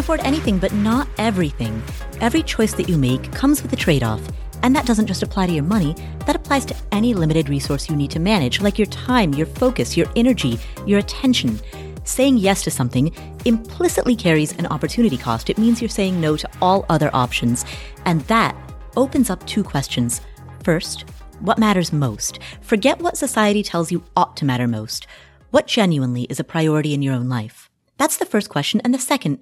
[0.00, 1.80] afford anything, but not everything.
[2.20, 4.20] Every choice that you make comes with a trade off.
[4.62, 5.94] And that doesn't just apply to your money,
[6.26, 9.96] that applies to any limited resource you need to manage, like your time, your focus,
[9.96, 11.58] your energy, your attention.
[12.04, 13.14] Saying yes to something
[13.44, 15.48] implicitly carries an opportunity cost.
[15.48, 17.64] It means you're saying no to all other options.
[18.04, 18.56] And that
[18.96, 20.20] opens up two questions.
[20.64, 21.04] First,
[21.40, 22.38] what matters most?
[22.60, 25.06] Forget what society tells you ought to matter most.
[25.50, 27.70] What genuinely is a priority in your own life?
[27.96, 28.80] That's the first question.
[28.82, 29.40] And the second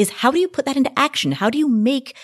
[0.00, 1.32] is how do you put that into action?
[1.32, 2.16] How do you make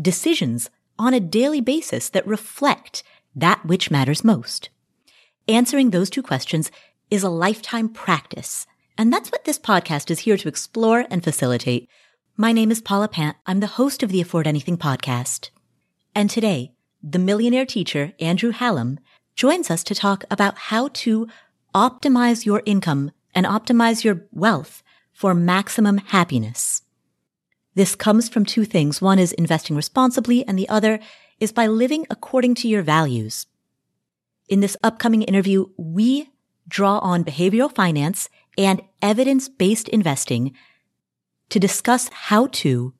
[0.00, 0.70] decisions
[1.00, 3.02] on a daily basis that reflect
[3.34, 4.68] that which matters most?
[5.48, 6.70] Answering those two questions
[7.10, 8.68] is a lifetime practice.
[8.96, 11.88] And that's what this podcast is here to explore and facilitate.
[12.36, 13.36] My name is Paula Pant.
[13.46, 15.50] I'm the host of the Afford Anything podcast.
[16.14, 16.70] And today,
[17.02, 19.00] the millionaire teacher, Andrew Hallam,
[19.34, 21.26] joins us to talk about how to
[21.74, 26.83] optimize your income and optimize your wealth for maximum happiness.
[27.74, 29.02] This comes from two things.
[29.02, 31.00] One is investing responsibly and the other
[31.40, 33.46] is by living according to your values.
[34.48, 36.30] In this upcoming interview, we
[36.68, 40.54] draw on behavioral finance and evidence-based investing
[41.48, 42.94] to discuss how to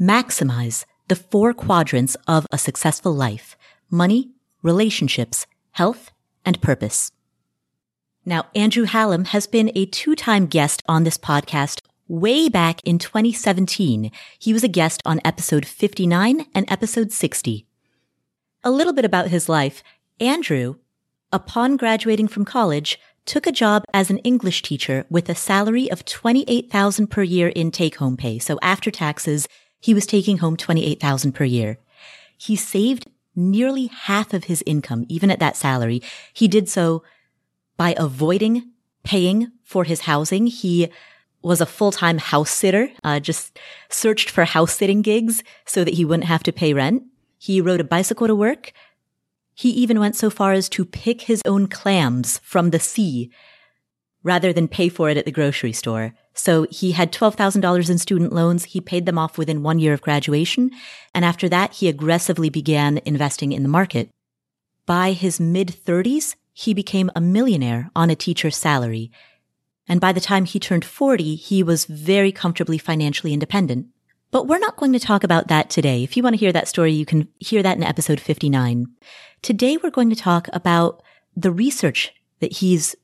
[0.00, 3.56] maximize the four quadrants of a successful life,
[3.90, 4.32] money,
[4.62, 6.10] relationships, health,
[6.44, 7.10] and purpose.
[8.24, 14.10] Now, Andrew Hallam has been a two-time guest on this podcast way back in 2017.
[14.38, 17.66] He was a guest on episode 59 and episode 60.
[18.64, 19.82] A little bit about his life.
[20.18, 20.76] Andrew,
[21.32, 26.04] upon graduating from college, took a job as an English teacher with a salary of
[26.06, 28.38] 28,000 per year in take-home pay.
[28.38, 29.46] So after taxes,
[29.78, 31.78] he was taking home 28,000 per year.
[32.38, 36.02] He saved nearly half of his income, even at that salary.
[36.32, 37.04] He did so
[37.76, 38.70] by avoiding
[39.04, 40.46] paying for his housing.
[40.46, 40.88] He
[41.42, 46.04] was a full-time house sitter, uh, just searched for house sitting gigs so that he
[46.04, 47.04] wouldn't have to pay rent.
[47.38, 48.72] He rode a bicycle to work.
[49.54, 53.30] He even went so far as to pick his own clams from the sea
[54.22, 56.14] rather than pay for it at the grocery store.
[56.34, 58.64] So he had $12,000 in student loans.
[58.64, 60.70] He paid them off within one year of graduation.
[61.14, 64.10] And after that, he aggressively began investing in the market.
[64.86, 69.10] By his mid thirties, he became a millionaire on a teacher's salary.
[69.88, 73.86] And by the time he turned 40, he was very comfortably financially independent.
[74.30, 76.02] But we're not going to talk about that today.
[76.02, 78.86] If you want to hear that story, you can hear that in episode 59.
[79.40, 81.02] Today, we're going to talk about
[81.34, 82.94] the research that he's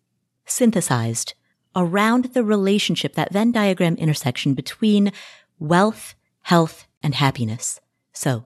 [0.44, 1.34] synthesized
[1.74, 5.12] around the relationship, that Venn diagram intersection between
[5.58, 7.80] wealth, health, and happiness.
[8.12, 8.44] So,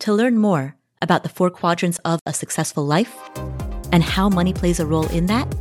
[0.00, 3.16] to learn more about the four quadrants of a successful life
[3.92, 5.52] and how money plays a role in that,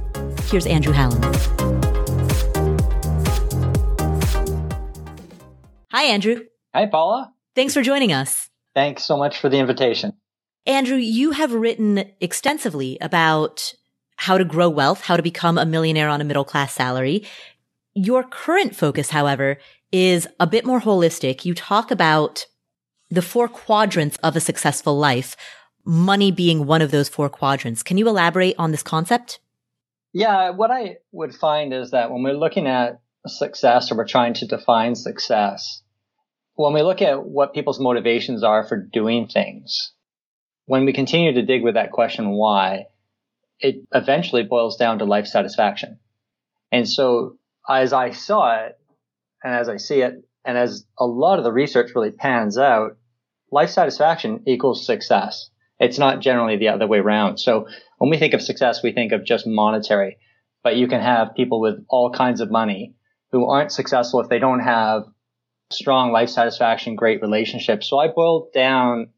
[0.49, 1.68] here's Andrew Hallam.
[5.91, 6.41] Hi, Andrew.
[6.75, 7.33] Hi, Paula.
[7.55, 8.49] Thanks for joining us.
[8.75, 10.13] Thanks so much for the invitation.
[10.67, 13.73] Andrew, you have written extensively about
[14.17, 17.25] how to grow wealth, how to become a millionaire on a middle class salary.
[17.95, 19.57] Your current focus, however,
[19.91, 21.43] is a bit more holistic.
[21.43, 22.45] You talk about
[23.09, 25.35] the four quadrants of a successful life,
[25.85, 27.81] money being one of those four quadrants.
[27.81, 29.39] Can you elaborate on this concept?
[30.13, 34.33] Yeah, what I would find is that when we're looking at success or we're trying
[34.35, 35.81] to define success,
[36.55, 39.93] when we look at what people's motivations are for doing things,
[40.65, 42.85] when we continue to dig with that question why,
[43.59, 45.99] it eventually boils down to life satisfaction.
[46.71, 47.37] And so
[47.67, 48.77] as I saw it
[49.43, 50.13] and as I see it
[50.45, 52.97] and as a lot of the research really pans out,
[53.51, 55.49] life satisfaction equals success.
[55.79, 57.37] It's not generally the other way around.
[57.37, 60.17] So when we think of success, we think of just monetary,
[60.63, 62.95] but you can have people with all kinds of money
[63.31, 65.05] who aren't successful if they don't have
[65.71, 67.87] strong life satisfaction, great relationships.
[67.89, 69.09] So I boiled down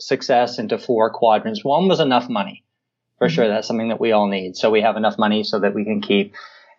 [0.00, 1.64] success into four quadrants.
[1.64, 2.64] One was enough money.
[3.18, 3.34] For mm-hmm.
[3.34, 4.56] sure, that's something that we all need.
[4.56, 6.34] So we have enough money so that we can keep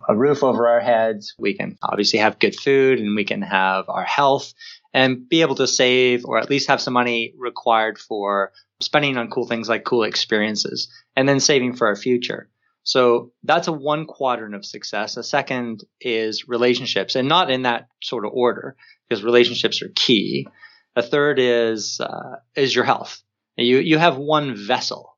[0.07, 1.35] a roof over our heads.
[1.37, 4.53] We can obviously have good food and we can have our health
[4.93, 8.51] and be able to save or at least have some money required for
[8.81, 12.49] spending on cool things like cool experiences and then saving for our future.
[12.83, 15.17] So that's a one quadrant of success.
[15.17, 18.75] A second is relationships and not in that sort of order
[19.07, 20.47] because relationships are key.
[20.95, 23.21] A third is, uh, is your health.
[23.57, 25.17] You, you have one vessel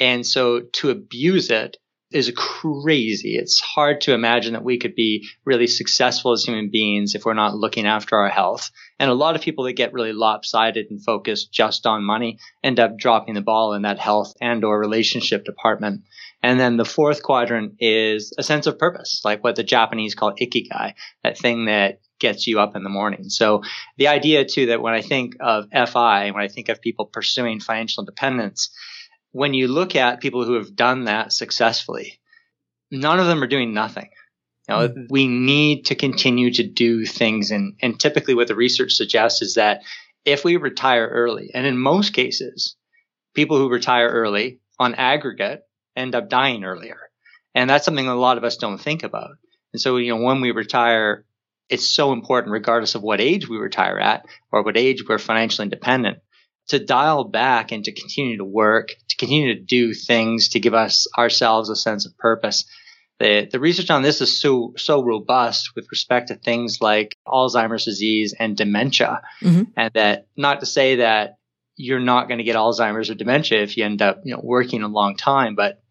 [0.00, 1.76] and so to abuse it
[2.10, 3.36] is crazy.
[3.36, 7.34] It's hard to imagine that we could be really successful as human beings if we're
[7.34, 8.70] not looking after our health.
[8.98, 12.80] And a lot of people that get really lopsided and focused just on money end
[12.80, 16.02] up dropping the ball in that health and or relationship department.
[16.42, 20.32] And then the fourth quadrant is a sense of purpose, like what the Japanese call
[20.34, 23.28] ikigai, that thing that gets you up in the morning.
[23.28, 23.62] So
[23.98, 27.60] the idea too that when I think of FI, when I think of people pursuing
[27.60, 28.70] financial independence,
[29.32, 32.20] when you look at people who have done that successfully,
[32.90, 34.08] none of them are doing nothing.
[34.68, 35.06] You know, mm-hmm.
[35.10, 37.50] we need to continue to do things.
[37.50, 39.82] And, and typically what the research suggests is that
[40.24, 42.76] if we retire early, and in most cases,
[43.34, 45.62] people who retire early on aggregate
[46.00, 46.98] end up dying earlier.
[47.54, 49.30] And that's something a lot of us don't think about.
[49.72, 51.24] And so, you know, when we retire,
[51.68, 55.66] it's so important, regardless of what age we retire at or what age we're financially
[55.66, 56.18] independent,
[56.68, 60.74] to dial back and to continue to work, to continue to do things to give
[60.74, 62.64] us ourselves a sense of purpose.
[63.18, 67.84] The, the research on this is so so robust with respect to things like Alzheimer's
[67.84, 69.64] disease and dementia, mm-hmm.
[69.76, 71.36] and that not to say that
[71.76, 74.82] you're not going to get Alzheimer's or dementia if you end up you know working
[74.82, 75.82] a long time, but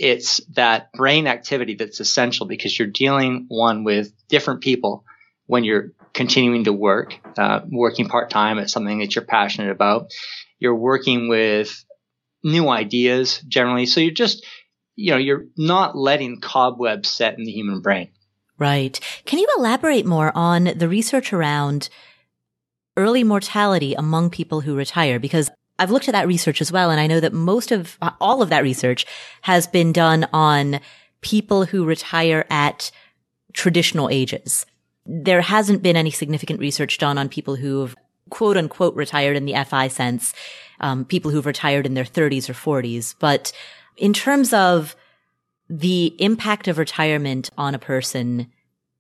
[0.00, 5.04] it's that brain activity that's essential because you're dealing one with different people
[5.46, 10.10] when you're continuing to work, uh, working part time at something that you're passionate about.
[10.58, 11.84] You're working with
[12.42, 13.84] new ideas generally.
[13.84, 14.46] So you're just,
[14.96, 18.08] you know, you're not letting cobwebs set in the human brain.
[18.58, 18.98] Right.
[19.26, 21.90] Can you elaborate more on the research around
[22.96, 25.18] early mortality among people who retire?
[25.18, 25.50] Because
[25.80, 26.90] I've looked at that research as well.
[26.90, 29.06] And I know that most of all of that research
[29.42, 30.80] has been done on
[31.20, 32.90] people who retire at
[33.52, 34.66] traditional ages
[35.06, 37.96] there hasn't been any significant research done on people who've
[38.30, 40.32] quote unquote retired in the FI sense,
[40.80, 43.14] um, people who've retired in their 30s or 40s.
[43.18, 43.52] But
[43.96, 44.94] in terms of
[45.68, 48.50] the impact of retirement on a person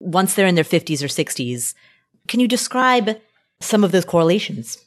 [0.00, 1.74] once they're in their 50s or 60s,
[2.26, 3.20] can you describe
[3.60, 4.78] some of those correlations?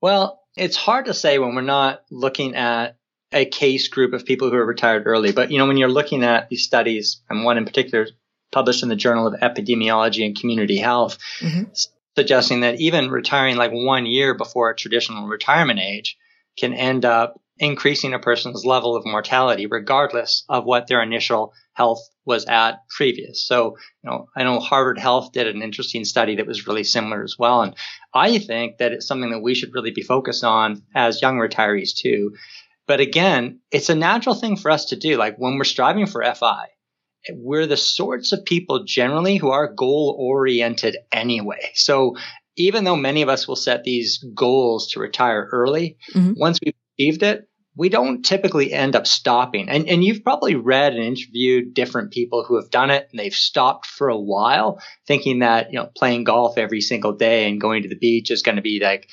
[0.00, 2.96] Well, it's hard to say when we're not looking at
[3.32, 5.32] a case group of people who are retired early.
[5.32, 8.06] But, you know, when you're looking at these studies, and one in particular
[8.52, 11.64] published in the Journal of Epidemiology and Community Health, mm-hmm.
[12.16, 16.16] suggesting that even retiring like one year before a traditional retirement age
[16.56, 22.08] can end up increasing a person's level of mortality, regardless of what their initial health
[22.26, 23.46] was at previous.
[23.46, 27.22] So, you know, I know Harvard Health did an interesting study that was really similar
[27.22, 27.62] as well.
[27.62, 27.74] And
[28.12, 31.94] I think that it's something that we should really be focused on as young retirees
[31.94, 32.34] too.
[32.86, 35.16] But again, it's a natural thing for us to do.
[35.16, 36.66] Like when we're striving for FI,
[37.32, 41.70] we're the sorts of people generally who are goal oriented anyway.
[41.74, 42.16] So
[42.56, 46.32] even though many of us will set these goals to retire early, mm-hmm.
[46.36, 49.68] once we've achieved it, we don't typically end up stopping.
[49.68, 53.34] And, and you've probably read and interviewed different people who have done it and they've
[53.34, 57.82] stopped for a while thinking that, you know, playing golf every single day and going
[57.82, 59.08] to the beach is going to be like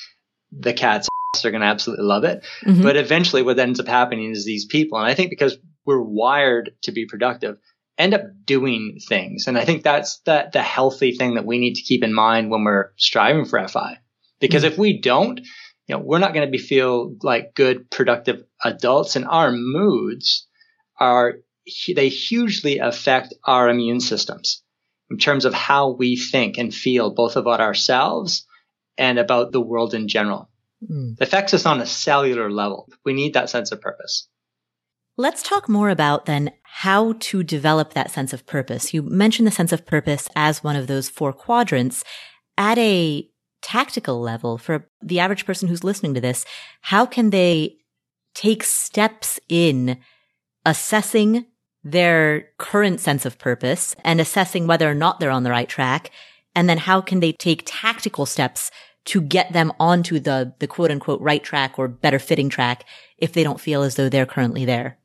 [0.51, 1.07] the cat's
[1.44, 2.45] are going to absolutely love it.
[2.63, 2.83] Mm-hmm.
[2.83, 6.71] But eventually what ends up happening is these people, and I think because we're wired
[6.83, 7.57] to be productive,
[7.98, 9.48] end up doing things.
[9.48, 12.51] And I think that's that the healthy thing that we need to keep in mind
[12.51, 13.98] when we're striving for FI.
[14.39, 14.74] Because mm-hmm.
[14.74, 15.42] if we don't,
[15.93, 20.47] you know, we're not going to be feel like good, productive adults and our moods
[20.99, 21.35] are,
[21.95, 24.63] they hugely affect our immune systems
[25.11, 28.47] in terms of how we think and feel both about ourselves
[28.97, 30.49] and about the world in general.
[30.89, 31.13] Mm.
[31.19, 32.89] It affects us on a cellular level.
[33.05, 34.27] We need that sense of purpose.
[35.15, 38.95] Let's talk more about then how to develop that sense of purpose.
[38.95, 42.03] You mentioned the sense of purpose as one of those four quadrants
[42.57, 43.29] at a
[43.63, 46.46] tactical level for the average person who's listening to this.
[46.82, 47.77] How can they
[48.36, 49.98] take steps in
[50.65, 51.46] assessing
[51.84, 56.12] their current sense of purpose and assessing whether or not they're on the right track?
[56.55, 58.70] And then how can they take tactical steps
[59.05, 62.86] to get them onto the, the quote unquote right track or better fitting track
[63.17, 64.98] if they don't feel as though they're currently there?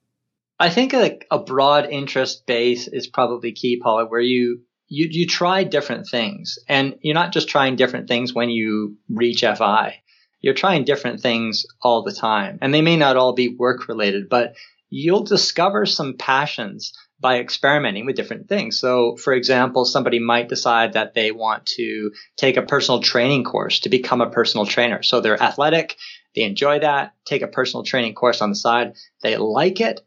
[0.61, 5.65] I think a broad interest base is probably key, Paula, where you you you try
[5.65, 10.01] different things, and you're not just trying different things when you reach FI.
[10.41, 14.29] You're trying different things all the time, and they may not all be work related,
[14.29, 14.55] but
[14.89, 18.79] you'll discover some passions by experimenting with different things.
[18.79, 23.81] So, for example, somebody might decide that they want to take a personal training course
[23.81, 25.03] to become a personal trainer.
[25.03, 25.97] So they're athletic,
[26.37, 30.01] they enjoy that, take a personal training course on the side, they like it,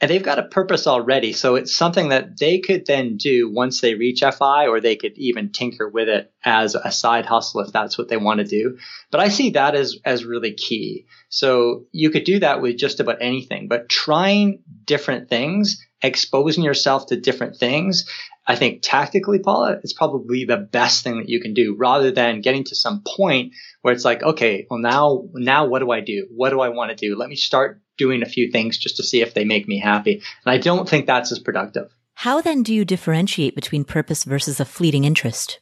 [0.00, 1.32] and they've got a purpose already.
[1.32, 5.16] So it's something that they could then do once they reach FI, or they could
[5.16, 8.78] even tinker with it as a side hustle if that's what they want to do.
[9.10, 11.06] But I see that as, as really key.
[11.28, 17.06] So you could do that with just about anything, but trying different things, exposing yourself
[17.06, 18.04] to different things.
[18.46, 22.42] I think tactically, Paula, it's probably the best thing that you can do rather than
[22.42, 26.26] getting to some point where it's like, okay, well now, now what do I do?
[26.30, 27.16] What do I want to do?
[27.16, 30.14] Let me start doing a few things just to see if they make me happy.
[30.44, 31.90] And I don't think that's as productive.
[32.14, 35.60] How then do you differentiate between purpose versus a fleeting interest?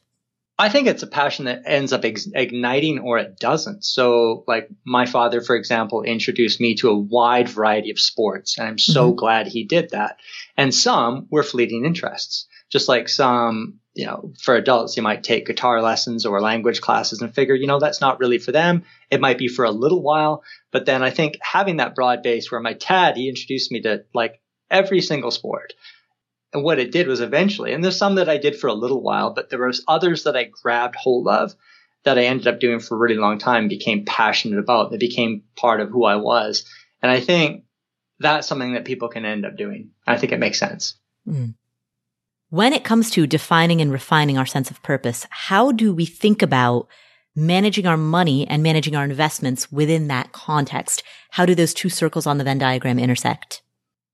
[0.57, 3.83] I think it's a passion that ends up ex- igniting or it doesn't.
[3.83, 8.67] So, like my father, for example, introduced me to a wide variety of sports, and
[8.67, 9.17] I'm so mm-hmm.
[9.17, 10.19] glad he did that.
[10.55, 15.45] And some were fleeting interests, just like some, you know, for adults, you might take
[15.45, 18.83] guitar lessons or language classes and figure, you know, that's not really for them.
[19.11, 20.43] It might be for a little while.
[20.71, 24.05] But then I think having that broad base where my dad, he introduced me to
[24.15, 25.73] like every single sport.
[26.51, 29.03] And what it did was eventually, and there's some that I did for a little
[29.03, 31.53] while, but there was others that I grabbed hold of
[32.05, 34.89] that I ended up doing for a really long time, became passionate about.
[34.89, 36.65] They became part of who I was.
[37.03, 37.65] And I think
[38.19, 39.91] that's something that people can end up doing.
[40.07, 40.95] I think it makes sense.
[41.27, 41.53] Mm.
[42.53, 46.43] When it comes to defining and refining our sense of purpose, how do we think
[46.43, 46.87] about
[47.35, 51.01] managing our money and managing our investments within that context?
[51.31, 53.63] How do those two circles on the Venn diagram intersect?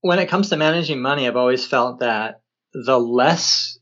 [0.00, 2.40] when it comes to managing money, I've always felt that
[2.72, 3.78] the less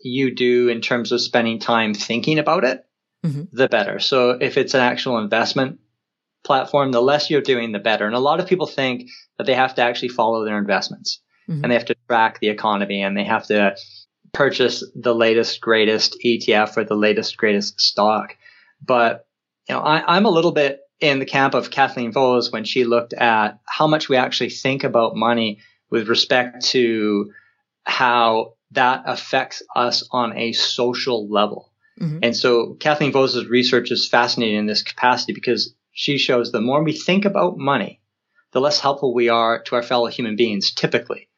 [0.00, 2.84] you do in terms of spending time thinking about it,
[3.24, 3.42] mm-hmm.
[3.50, 3.98] the better.
[3.98, 5.80] So if it's an actual investment
[6.44, 8.06] platform, the less you're doing, the better.
[8.06, 11.62] And a lot of people think that they have to actually follow their investments mm-hmm.
[11.62, 13.76] and they have to track the economy and they have to
[14.32, 18.36] purchase the latest, greatest ETF or the latest, greatest stock.
[18.84, 19.26] But,
[19.68, 22.84] you know, I, I'm a little bit in the camp of Kathleen Vohs when she
[22.84, 25.60] looked at how much we actually think about money
[25.90, 27.32] with respect to
[27.84, 31.72] how that affects us on a social level.
[32.00, 32.18] Mm-hmm.
[32.22, 36.82] And so Kathleen Vohs' research is fascinating in this capacity because she shows the more
[36.82, 38.00] we think about money,
[38.52, 41.28] the less helpful we are to our fellow human beings typically.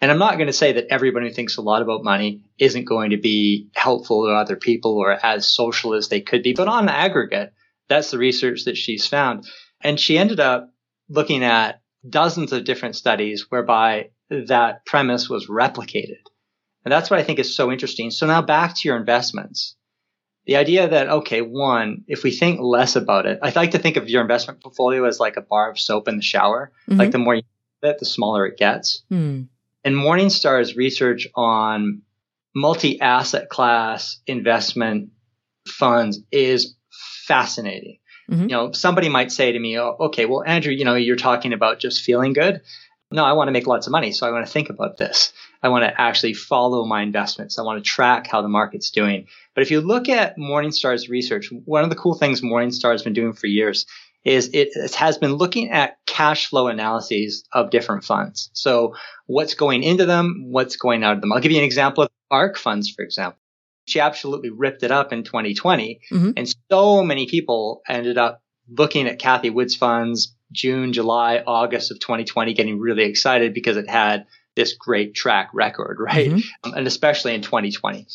[0.00, 2.84] And I'm not going to say that everybody who thinks a lot about money isn't
[2.84, 6.68] going to be helpful to other people or as social as they could be, but
[6.68, 7.54] on aggregate,
[7.88, 9.46] that's the research that she's found.
[9.80, 10.70] And she ended up
[11.08, 16.20] looking at dozens of different studies whereby that premise was replicated.
[16.84, 18.10] And that's what I think is so interesting.
[18.10, 19.76] So now back to your investments.
[20.46, 23.96] The idea that, okay, one, if we think less about it, I like to think
[23.96, 26.70] of your investment portfolio as like a bar of soap in the shower.
[26.86, 27.00] Mm-hmm.
[27.00, 27.42] Like the more you
[27.82, 29.02] it, the smaller it gets.
[29.10, 29.48] Mm.
[29.84, 32.02] And Morningstar's research on
[32.54, 35.10] multi asset class investment
[35.66, 36.74] funds is
[37.26, 37.98] fascinating.
[38.30, 38.42] Mm-hmm.
[38.42, 41.52] You know, somebody might say to me, oh, okay, well, Andrew, you know, you're talking
[41.52, 42.62] about just feeling good.
[43.10, 44.12] No, I want to make lots of money.
[44.12, 45.32] So I want to think about this.
[45.62, 47.58] I want to actually follow my investments.
[47.58, 49.26] I want to track how the market's doing.
[49.54, 53.12] But if you look at Morningstar's research, one of the cool things Morningstar has been
[53.12, 53.86] doing for years
[54.24, 58.50] is it, has been looking at cash flow analyses of different funds.
[58.54, 58.94] So
[59.26, 61.32] what's going into them, what's going out of them.
[61.32, 63.38] I'll give you an example of ARK funds, for example
[63.86, 66.00] she absolutely ripped it up in 2020.
[66.10, 66.30] Mm-hmm.
[66.36, 71.98] And so many people ended up looking at Cathie Wood's funds June, July, August of
[72.00, 76.30] 2020, getting really excited because it had this great track record, right?
[76.30, 76.70] Mm-hmm.
[76.70, 78.06] Um, and especially in 2020.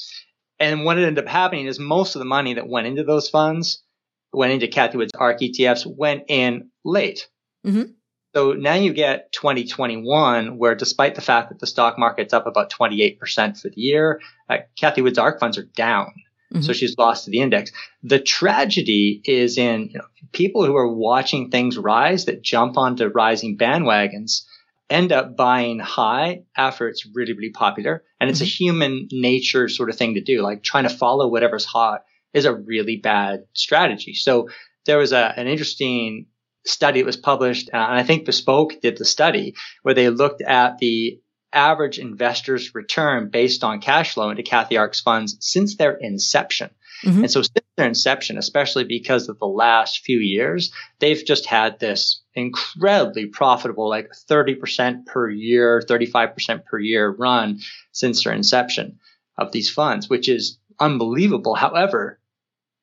[0.60, 3.84] And what ended up happening is most of the money that went into those funds
[4.34, 7.28] went into Cathie Wood's ARK ETFs went in late.
[7.66, 7.92] Mm-hmm.
[8.36, 12.72] So now you get 2021, where despite the fact that the stock market's up about
[12.72, 13.18] 28%
[13.60, 16.14] for the year, uh, Cathie Wood's ARK funds are down.
[16.54, 16.62] Mm-hmm.
[16.62, 17.72] So she's lost to the index.
[18.04, 23.08] The tragedy is in you know, people who are watching things rise that jump onto
[23.08, 24.44] rising bandwagons
[24.90, 28.04] end up buying high after it's really, really popular.
[28.20, 28.46] And it's mm-hmm.
[28.46, 30.42] a human nature sort of thing to do.
[30.42, 34.14] Like trying to follow whatever's hot is a really bad strategy.
[34.14, 34.50] So
[34.86, 36.28] there was a, an interesting
[36.66, 40.42] study that was published, uh, and I think Bespoke did the study where they looked
[40.42, 41.20] at the
[41.52, 46.70] average investor's return based on cash flow into Cathie ARK's funds since their inception.
[47.04, 47.24] Mm-hmm.
[47.24, 51.80] And so since their inception, especially because of the last few years, they've just had
[51.80, 57.60] this incredibly profitable, like 30% per year, 35% per year run
[57.92, 59.00] since their inception
[59.38, 61.56] of these funds, which is unbelievable.
[61.56, 62.20] However,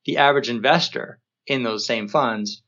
[0.04, 2.62] the average investor in those same funds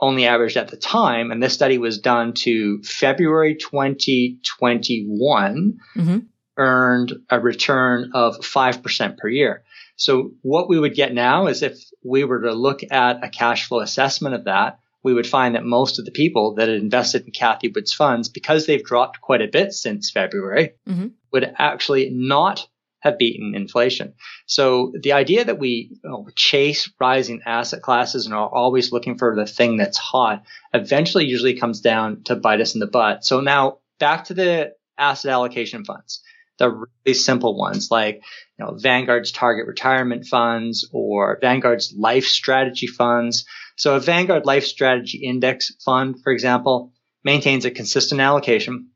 [0.00, 6.18] only averaged at the time, and this study was done to February 2021, mm-hmm.
[6.56, 9.64] earned a return of 5% per year.
[9.96, 13.66] So what we would get now is if we were to look at a cash
[13.66, 17.24] flow assessment of that, we would find that most of the people that had invested
[17.24, 21.08] in Cathie Wood's funds, because they've dropped quite a bit since February, mm-hmm.
[21.32, 22.68] would actually not
[23.00, 24.14] have beaten inflation.
[24.46, 29.18] So the idea that we you know, chase rising asset classes and are always looking
[29.18, 30.42] for the thing that's hot
[30.74, 33.24] eventually usually comes down to bite us in the butt.
[33.24, 36.22] So now back to the asset allocation funds,
[36.58, 38.22] the really simple ones like
[38.58, 43.44] you know, Vanguard's target retirement funds or Vanguard's life strategy funds.
[43.76, 48.90] So a Vanguard life strategy index fund, for example, maintains a consistent allocation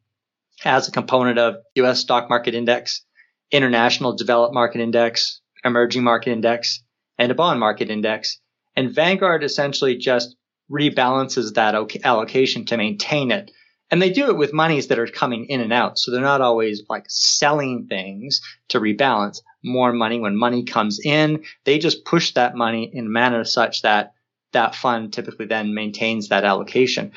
[0.65, 3.05] as a component of US stock market index
[3.53, 6.83] international developed market index, emerging market index,
[7.19, 8.41] and a bond market index.
[8.75, 10.35] And Vanguard essentially just
[10.71, 13.51] rebalances that allocation to maintain it.
[13.91, 15.99] And they do it with monies that are coming in and out.
[15.99, 18.41] So they're not always like selling things
[18.71, 21.45] to rebalance more money when money comes in.
[21.65, 24.15] They just push that money in a manner such that
[24.53, 27.13] that fund typically then maintains that allocation.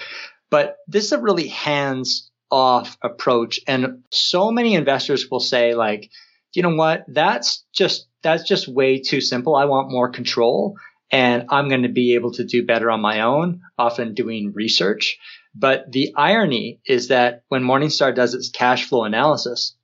[0.50, 3.60] But this is a really hands off approach.
[3.68, 6.10] And so many investors will say like,
[6.55, 7.05] you know what?
[7.07, 9.55] That's just, that's just way too simple.
[9.55, 10.75] I want more control
[11.12, 15.17] and I'm going to be able to do better on my own, often doing research.
[15.53, 19.75] But the irony is that when Morningstar does its cash flow analysis,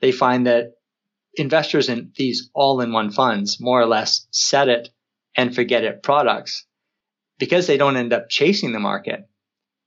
[0.00, 0.72] they find that
[1.34, 4.88] investors in these all in one funds more or less set it
[5.36, 6.66] and forget it products
[7.38, 9.28] because they don't end up chasing the market.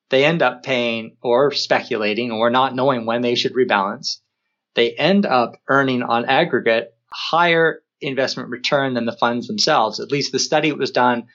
[0.10, 4.20] They end up paying or speculating or not knowing when they should rebalance.
[4.76, 10.00] They end up earning on aggregate higher investment return than the funds themselves.
[10.00, 11.28] At least the study was done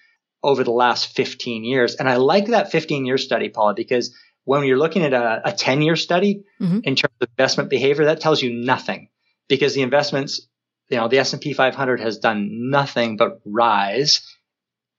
[0.43, 1.97] over the last 15 years.
[1.97, 4.15] And I like that 15 year study, Paula, because
[4.45, 6.81] when you're looking at a, a 10 year study mm-hmm.
[6.85, 9.09] in terms of investment behavior, that tells you nothing
[9.49, 10.47] because the investments,
[10.89, 14.21] you know, the S&P 500 has done nothing but rise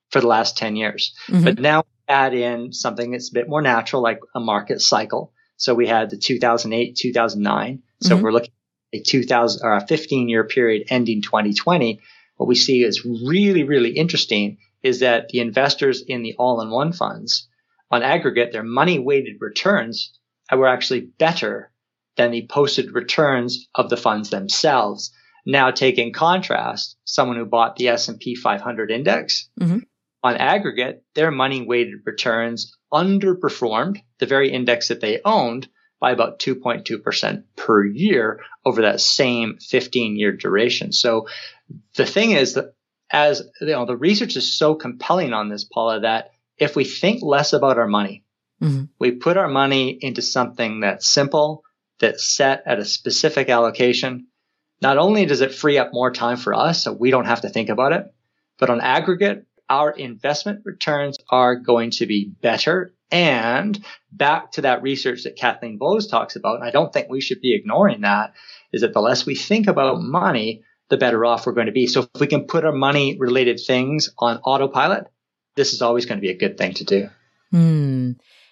[0.09, 1.15] for the last 10 years.
[1.27, 1.43] Mm-hmm.
[1.43, 5.33] But now add in something that's a bit more natural, like a market cycle.
[5.57, 7.83] So we had the 2008, 2009.
[8.01, 8.23] So mm-hmm.
[8.23, 8.53] we're looking
[8.93, 11.99] at a 2000 or a 15 year period ending 2020.
[12.37, 17.47] What we see is really, really interesting is that the investors in the all-in-one funds,
[17.91, 20.17] on aggregate, their money-weighted returns
[20.51, 21.71] were actually better
[22.15, 25.11] than the posted returns of the funds themselves.
[25.45, 29.49] Now, take in contrast someone who bought the S&P 500 index.
[29.59, 29.79] Mm-hmm.
[30.21, 35.67] On aggregate, their money-weighted returns underperformed the very index that they owned
[35.99, 40.91] by about 2.2% per year over that same 15 year duration.
[40.91, 41.27] So
[41.95, 42.73] the thing is that
[43.11, 47.21] as you know, the research is so compelling on this, Paula, that if we think
[47.23, 48.23] less about our money,
[48.61, 48.85] mm-hmm.
[48.99, 51.63] we put our money into something that's simple,
[51.99, 54.27] that's set at a specific allocation,
[54.81, 57.49] not only does it free up more time for us so we don't have to
[57.49, 58.13] think about it,
[58.57, 62.93] but on aggregate, our investment returns are going to be better.
[63.11, 67.21] And back to that research that Kathleen Vohs talks about, and I don't think we
[67.21, 68.33] should be ignoring that,
[68.71, 71.87] is that the less we think about money, the better off we're going to be.
[71.87, 75.07] So if we can put our money related things on autopilot,
[75.55, 77.09] this is always going to be a good thing to do.
[77.51, 78.11] Hmm.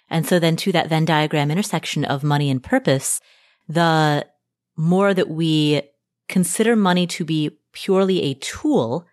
[0.10, 3.22] And so then to that Venn diagram intersection of money and purpose,
[3.68, 4.26] the
[4.76, 5.82] more that we
[6.30, 9.06] consider money to be purely a tool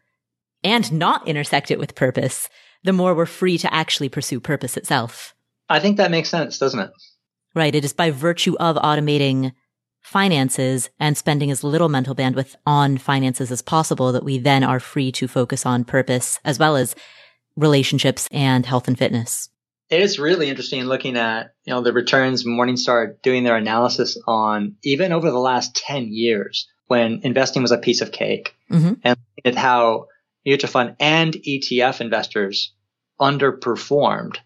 [0.62, 2.48] and not intersect it with purpose,
[2.84, 5.34] the more we're free to actually pursue purpose itself.
[5.68, 6.90] I think that makes sense, doesn't it?
[7.54, 7.74] Right.
[7.74, 9.52] It is by virtue of automating
[10.02, 14.78] finances and spending as little mental bandwidth on finances as possible that we then are
[14.78, 16.94] free to focus on purpose as well as
[17.56, 19.48] relationships and health and fitness.
[19.88, 24.76] It is really interesting looking at, you know, the returns Morningstar doing their analysis on
[24.82, 28.94] even over the last 10 years when investing was a piece of cake mm-hmm.
[29.02, 30.08] and at how
[30.44, 32.73] mutual fund and ETF investors
[33.20, 34.36] underperformed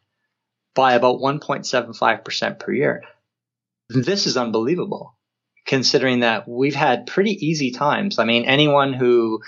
[0.74, 3.02] by about 1.75% per year.
[3.88, 5.16] This is unbelievable
[5.66, 8.18] considering that we've had pretty easy times.
[8.18, 9.40] I mean, anyone who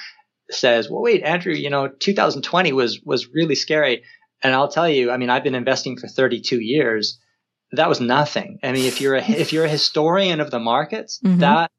[0.51, 4.03] says, well, wait, Andrew, you know, 2020 was, was really scary.
[4.43, 7.19] And I'll tell you, I mean, I've been investing for 32 years.
[7.73, 8.59] That was nothing.
[8.63, 11.39] I mean, if you're a, if you're a historian of the markets, mm-hmm.
[11.39, 11.71] that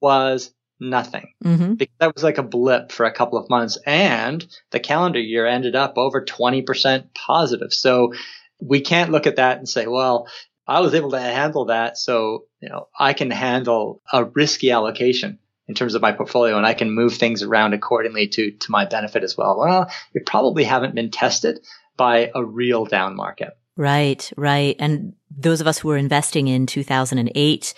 [0.00, 1.74] was nothing mm-hmm.
[1.74, 5.46] because that was like a blip for a couple of months and the calendar year
[5.46, 7.72] ended up over 20% positive.
[7.72, 8.12] So
[8.60, 10.28] we can't look at that and say, well,
[10.66, 11.96] I was able to handle that.
[11.96, 16.66] So, you know, I can handle a risky allocation in terms of my portfolio and
[16.66, 19.58] I can move things around accordingly to, to my benefit as well.
[19.58, 21.60] Well, you probably haven't been tested
[21.96, 23.56] by a real down market.
[23.76, 24.76] Right, right.
[24.78, 27.74] And those of us who were investing in 2008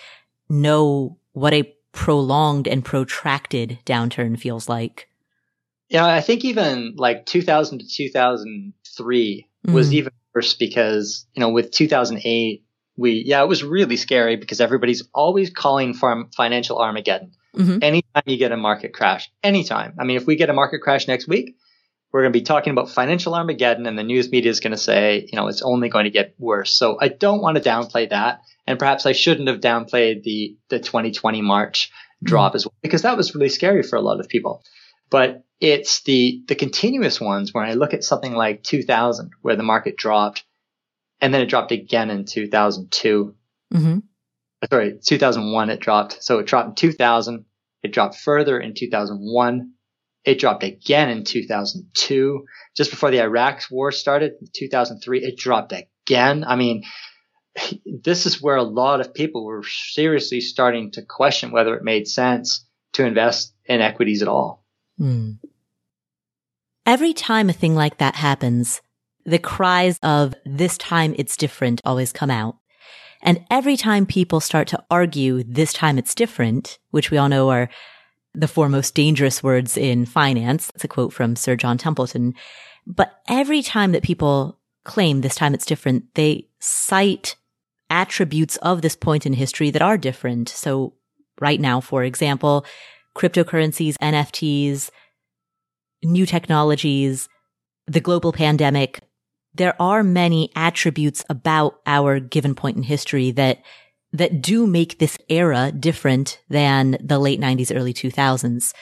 [0.49, 5.07] know what a prolonged and protracted downturn feels like.
[5.89, 9.73] Yeah, I think even like 2000 to 2003 mm.
[9.73, 12.63] was even worse because, you know, with 2008,
[12.95, 17.31] we yeah, it was really scary because everybody's always calling for financial Armageddon.
[17.55, 17.79] Mm-hmm.
[17.81, 19.95] Anytime you get a market crash, anytime.
[19.97, 21.55] I mean, if we get a market crash next week,
[22.11, 24.77] we're going to be talking about financial Armageddon, and the news media is going to
[24.77, 26.73] say, you know, it's only going to get worse.
[26.73, 30.79] So I don't want to downplay that, and perhaps I shouldn't have downplayed the the
[30.79, 31.91] 2020 March
[32.23, 32.55] drop mm-hmm.
[32.57, 34.63] as well because that was really scary for a lot of people.
[35.09, 39.63] But it's the the continuous ones where I look at something like 2000 where the
[39.63, 40.43] market dropped
[41.21, 43.35] and then it dropped again in 2002.
[43.73, 43.99] Mm-hmm.
[44.69, 46.23] Sorry, 2001 it dropped.
[46.23, 47.45] So it dropped in 2000.
[47.83, 49.73] It dropped further in 2001.
[50.25, 52.45] It dropped again in 2002.
[52.75, 56.43] Just before the Iraq war started in 2003, it dropped again.
[56.45, 56.83] I mean,
[57.85, 62.07] this is where a lot of people were seriously starting to question whether it made
[62.07, 64.65] sense to invest in equities at all.
[64.99, 65.39] Mm.
[66.85, 68.81] Every time a thing like that happens,
[69.25, 72.57] the cries of this time it's different always come out.
[73.21, 77.49] And every time people start to argue this time it's different, which we all know
[77.49, 77.69] are
[78.33, 80.67] the four most dangerous words in finance.
[80.67, 82.35] That's a quote from Sir John Templeton.
[82.85, 87.35] But every time that people claim this time it's different, they cite
[87.89, 90.49] attributes of this point in history that are different.
[90.49, 90.93] So
[91.39, 92.65] right now, for example,
[93.15, 94.89] cryptocurrencies, NFTs,
[96.03, 97.27] new technologies,
[97.87, 99.01] the global pandemic,
[99.53, 103.61] there are many attributes about our given point in history that
[104.11, 108.73] that do make this era different than the late 90s early 2000s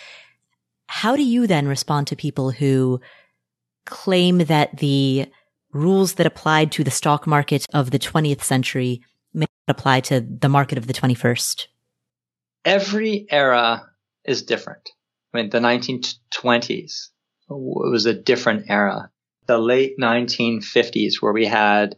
[0.87, 2.99] how do you then respond to people who
[3.85, 5.25] claim that the
[5.73, 9.01] rules that applied to the stock market of the 20th century
[9.33, 11.67] may not apply to the market of the 21st
[12.67, 13.89] every era
[14.25, 14.91] is different.
[15.33, 17.07] I mean the 1920s
[17.49, 19.09] was a different era.
[19.47, 21.95] The late 1950s where we had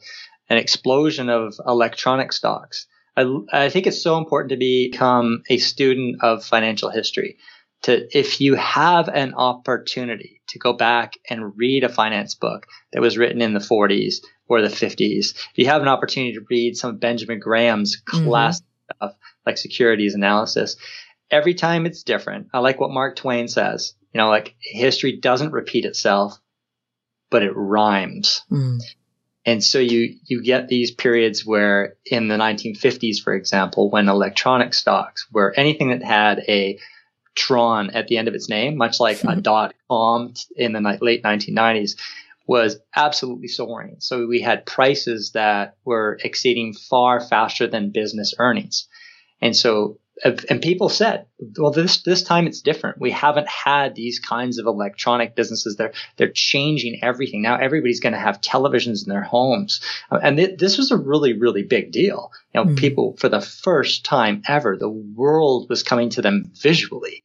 [0.50, 2.86] an explosion of electronic stocks.
[3.16, 7.38] I, I, think it's so important to become a student of financial history.
[7.84, 13.02] To, if you have an opportunity to go back and read a finance book that
[13.02, 14.18] was written in the 40s
[14.48, 18.28] or the 50s, if you have an opportunity to read some of Benjamin Graham's mm-hmm.
[18.28, 18.62] class
[18.96, 20.76] stuff like securities analysis,
[21.32, 22.48] every time it's different.
[22.54, 23.94] I like what Mark Twain says.
[24.14, 26.40] You know, like history doesn't repeat itself
[27.30, 28.44] but it rhymes.
[28.52, 28.82] Mm.
[29.46, 34.74] And so you, you get these periods where in the 1950s, for example, when electronic
[34.74, 36.78] stocks, where anything that had a
[37.36, 41.24] Tron at the end of its name, much like a dot com in the late
[41.24, 41.96] 1990s,
[42.48, 43.98] was absolutely soaring.
[44.00, 48.88] So we had prices that were exceeding far faster than business earnings.
[49.42, 51.28] And so and people said,
[51.58, 53.00] well, this, this time it's different.
[53.00, 55.78] We haven't had these kinds of electronic businesses.
[55.78, 57.42] They're, they're changing everything.
[57.42, 59.80] Now everybody's going to have televisions in their homes.
[60.12, 62.32] And th- this was a really, really big deal.
[62.54, 62.78] You know, mm.
[62.78, 67.24] people, for the first time ever, the world was coming to them visually.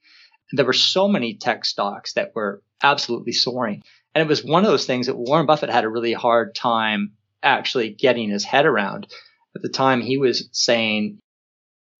[0.53, 3.83] There were so many tech stocks that were absolutely soaring.
[4.15, 7.15] And it was one of those things that Warren Buffett had a really hard time
[7.43, 9.09] actually getting his head around.
[9.57, 11.19] At the time, he was saying,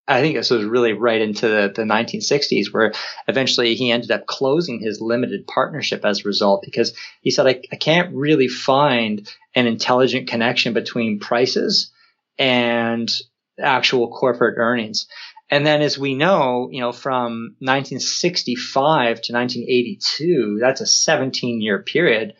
[0.07, 2.93] I think this was really right into the, the 1960s where
[3.27, 7.63] eventually he ended up closing his limited partnership as a result because he said, I,
[7.73, 11.91] I can't really find an intelligent connection between prices
[12.39, 13.11] and
[13.59, 15.07] actual corporate earnings.
[15.51, 21.83] And then as we know, you know, from 1965 to 1982, that's a 17 year
[21.83, 22.35] period.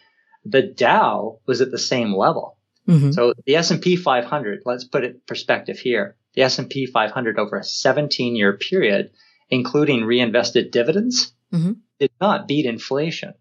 [0.45, 2.59] The Dow was at the same level.
[2.87, 3.13] Mm-hmm.
[3.13, 8.37] So the S&P 500, let's put it perspective here the S&P 500 over a 17
[8.37, 9.11] year period,
[9.51, 11.73] including reinvested dividends, mm-hmm.
[11.99, 13.35] did not beat inflation.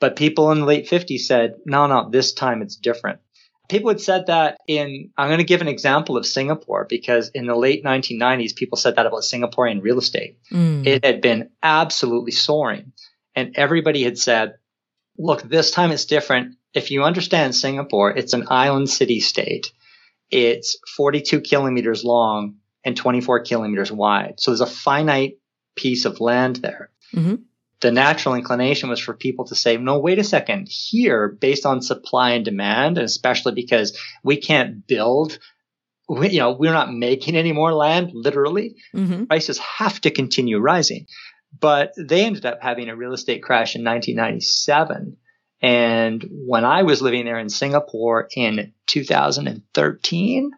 [0.00, 3.20] But people in the late 50s said, no, no, this time it's different.
[3.68, 7.46] People had said that in, I'm going to give an example of Singapore because in
[7.46, 10.38] the late 1990s, people said that about Singaporean real estate.
[10.50, 10.86] Mm.
[10.86, 12.92] It had been absolutely soaring.
[13.34, 14.54] And everybody had said,
[15.18, 16.56] look, this time it's different.
[16.72, 19.72] If you understand Singapore, it's an island city state.
[20.30, 24.34] It's 42 kilometers long and 24 kilometers wide.
[24.38, 25.38] So there's a finite
[25.74, 26.90] piece of land there.
[27.14, 27.36] Mm-hmm.
[27.80, 30.68] The natural inclination was for people to say, no, wait a second.
[30.68, 35.38] Here, based on supply and demand, and especially because we can't build,
[36.08, 39.24] we, you know, we're not making any more land, literally, mm-hmm.
[39.24, 41.06] prices have to continue rising.
[41.58, 45.16] But they ended up having a real estate crash in 1997
[45.60, 50.50] and when I was living there in Singapore in 2013,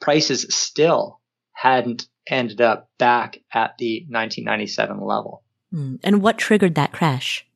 [0.00, 1.20] prices still
[1.52, 5.42] hadn't ended up back at the 1997 level.
[5.72, 5.96] Hmm.
[6.02, 7.46] And what triggered that crash?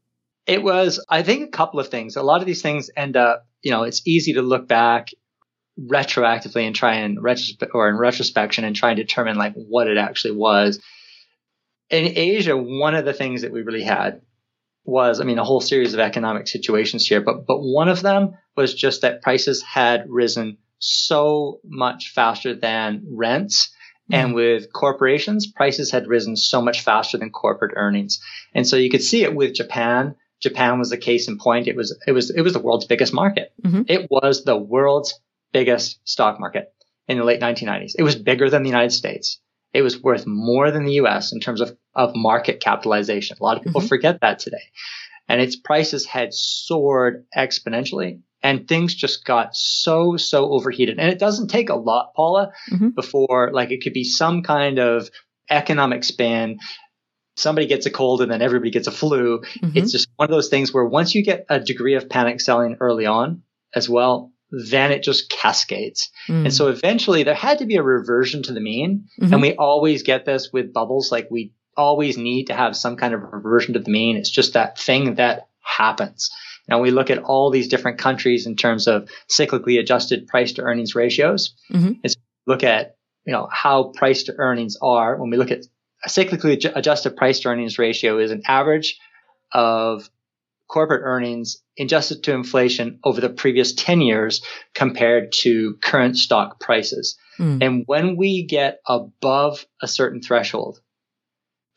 [0.46, 2.16] It was, I think, a couple of things.
[2.16, 5.08] A lot of these things end up, you know, it's easy to look back
[5.80, 9.96] retroactively and try and retrospe- or in retrospection and try and determine like what it
[9.96, 10.80] actually was.
[11.90, 14.22] In Asia, one of the things that we really had
[14.84, 18.36] was, I mean, a whole series of economic situations here, but, but one of them
[18.56, 23.72] was just that prices had risen so much faster than rents.
[24.10, 24.14] Mm-hmm.
[24.14, 28.20] And with corporations, prices had risen so much faster than corporate earnings.
[28.54, 30.16] And so you could see it with Japan.
[30.40, 31.68] Japan was the case in point.
[31.68, 33.52] It was, it was, it was the world's biggest market.
[33.62, 33.82] Mm-hmm.
[33.88, 35.18] It was the world's
[35.52, 36.74] biggest stock market
[37.08, 37.94] in the late 1990s.
[37.98, 39.40] It was bigger than the United States.
[39.74, 43.36] It was worth more than the US in terms of, of market capitalization.
[43.38, 43.88] A lot of people mm-hmm.
[43.88, 44.62] forget that today.
[45.28, 50.98] And its prices had soared exponentially and things just got so, so overheated.
[51.00, 52.90] And it doesn't take a lot, Paula, mm-hmm.
[52.90, 55.10] before like it could be some kind of
[55.50, 56.58] economic span.
[57.36, 59.40] Somebody gets a cold and then everybody gets a flu.
[59.40, 59.76] Mm-hmm.
[59.76, 62.76] It's just one of those things where once you get a degree of panic selling
[62.80, 63.42] early on
[63.74, 66.10] as well, then it just cascades.
[66.28, 66.44] Mm.
[66.44, 69.08] And so eventually there had to be a reversion to the mean.
[69.20, 69.32] Mm-hmm.
[69.32, 71.10] And we always get this with bubbles.
[71.10, 74.16] Like we always need to have some kind of reversion to the mean.
[74.16, 76.30] It's just that thing that happens.
[76.68, 80.62] Now we look at all these different countries in terms of cyclically adjusted price to
[80.62, 81.54] earnings ratios.
[81.72, 81.92] Mm-hmm.
[82.02, 85.16] It's look at, you know, how price to earnings are.
[85.16, 85.64] When we look at
[86.04, 88.98] a cyclically adjusted price to earnings ratio is an average
[89.52, 90.08] of
[90.74, 94.42] corporate earnings adjusted to inflation over the previous 10 years
[94.74, 97.16] compared to current stock prices.
[97.38, 97.64] Mm.
[97.64, 100.80] And when we get above a certain threshold,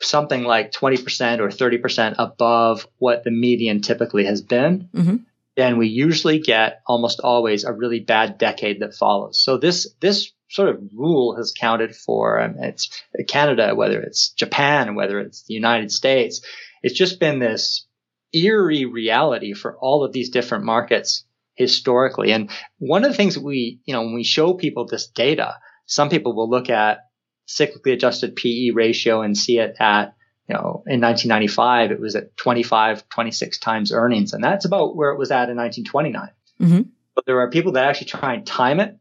[0.01, 5.17] something like 20% or 30% above what the median typically has been, mm-hmm.
[5.55, 9.39] then we usually get almost always a really bad decade that follows.
[9.43, 12.89] So this, this sort of rule has counted for um, it's
[13.27, 16.41] Canada, whether it's Japan, whether it's the United States.
[16.81, 17.86] It's just been this
[18.33, 22.31] eerie reality for all of these different markets historically.
[22.31, 25.55] And one of the things that we, you know, when we show people this data,
[25.85, 26.99] some people will look at
[27.47, 30.15] cyclically adjusted PE ratio and see it at,
[30.47, 34.33] you know, in 1995, it was at 25, 26 times earnings.
[34.33, 36.29] And that's about where it was at in 1929.
[36.61, 36.89] Mm-hmm.
[37.15, 38.97] But there are people that actually try and time it.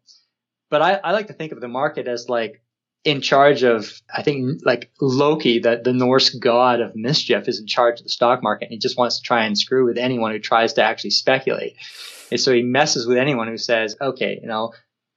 [0.71, 2.63] But I, I like to think of the market as like
[3.07, 7.67] in charge of, I think like Loki, the, the Norse god of mischief is in
[7.69, 8.65] charge of the stock market.
[8.65, 11.77] And he just wants to try and screw with anyone who tries to actually speculate.
[12.33, 14.73] And so he messes with anyone who says, okay, you know,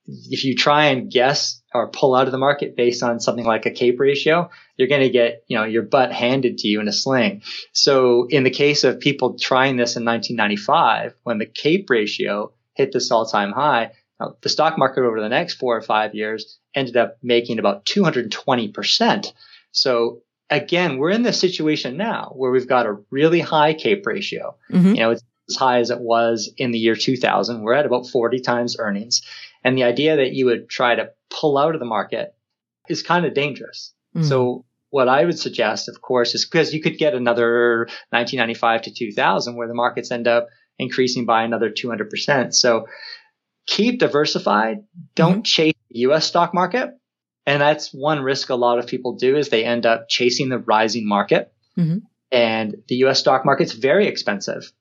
[0.06, 3.66] if you try and guess or pull out of the market based on something like
[3.66, 6.88] a CAPE ratio, you're going to get, you know, your butt handed to you in
[6.88, 7.42] a sling.
[7.74, 12.92] So in the case of people trying this in 1995, when the CAPE ratio hit
[12.92, 13.94] this all time high,
[14.42, 19.34] the stock market over the next four or five years ended up making about 220%.
[19.72, 24.56] So again, we're in this situation now where we've got a really high CAPE ratio.
[24.72, 24.94] Mm-hmm.
[24.96, 27.62] You know, it's as high as it was in the year 2000.
[27.62, 29.22] We're at about 40 times earnings.
[29.64, 32.36] And the idea that you would try to pull out of the market
[32.88, 33.94] is kind of dangerous.
[34.16, 34.28] Mm-hmm.
[34.28, 38.94] So what I would suggest, of course, is because you could get another 1995 to
[38.94, 40.48] 2000 where the markets end up
[40.80, 42.54] increasing by another 200%.
[42.54, 42.88] So
[43.70, 44.80] keep diversified.
[45.14, 45.42] Don't mm-hmm.
[45.44, 46.90] chase the US stock market.
[47.46, 50.58] And that's one risk a lot of people do is they end up chasing the
[50.58, 51.54] rising market.
[51.78, 52.00] Mm-hmm.
[52.32, 54.72] And the US stock market's very expensive.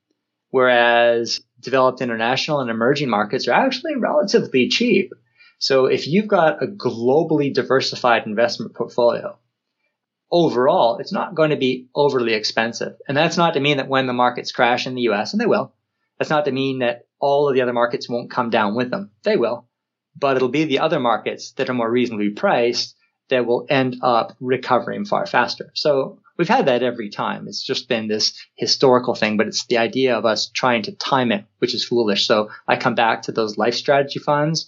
[0.49, 5.13] Whereas developed international and emerging markets are actually relatively cheap.
[5.59, 9.37] So if you've got a globally diversified investment portfolio,
[10.31, 12.93] overall, it's not going to be overly expensive.
[13.07, 15.45] And that's not to mean that when the markets crash in the US, and they
[15.45, 15.73] will,
[16.17, 19.11] that's not to mean that all of the other markets won't come down with them.
[19.23, 19.67] They will.
[20.17, 22.95] But it'll be the other markets that are more reasonably priced
[23.29, 25.71] that will end up recovering far faster.
[25.75, 27.47] So we've had that every time.
[27.47, 31.31] It's just been this historical thing, but it's the idea of us trying to time
[31.31, 32.25] it, which is foolish.
[32.25, 34.67] So I come back to those life strategy funds.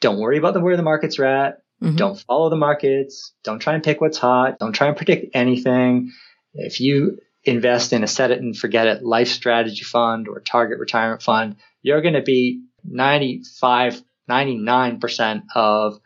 [0.00, 1.58] Don't worry about the, where the markets are at.
[1.82, 1.96] Mm-hmm.
[1.96, 3.34] Don't follow the markets.
[3.44, 4.58] Don't try and pick what's hot.
[4.58, 6.12] Don't try and predict anything.
[6.54, 10.78] If you invest in a set it and forget it life strategy fund or target
[10.78, 15.98] retirement fund, you're going to be 95, 99% of,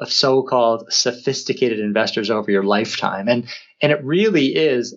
[0.00, 3.28] of so-called sophisticated investors over your lifetime.
[3.28, 3.46] And,
[3.80, 4.96] and it really is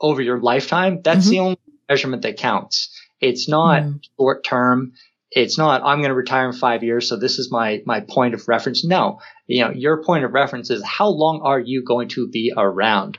[0.00, 1.00] over your lifetime.
[1.02, 1.30] That's mm-hmm.
[1.30, 3.00] the only measurement that counts.
[3.20, 4.00] It's not mm.
[4.18, 4.92] short term.
[5.30, 7.08] It's not, I'm going to retire in five years.
[7.08, 8.84] So this is my, my point of reference.
[8.84, 12.52] No, you know, your point of reference is how long are you going to be
[12.56, 13.18] around?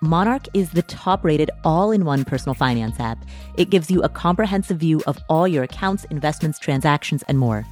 [0.00, 3.24] Monarch is the top rated all in one personal finance app.
[3.56, 7.64] It gives you a comprehensive view of all your accounts, investments, transactions, and more.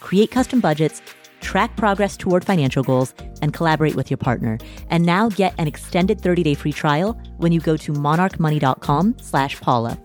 [0.00, 1.00] Create custom budgets,
[1.40, 4.58] track progress toward financial goals, and collaborate with your partner.
[4.90, 9.98] And now get an extended 30-day free trial when you go to monarchmoney.com slash Paula.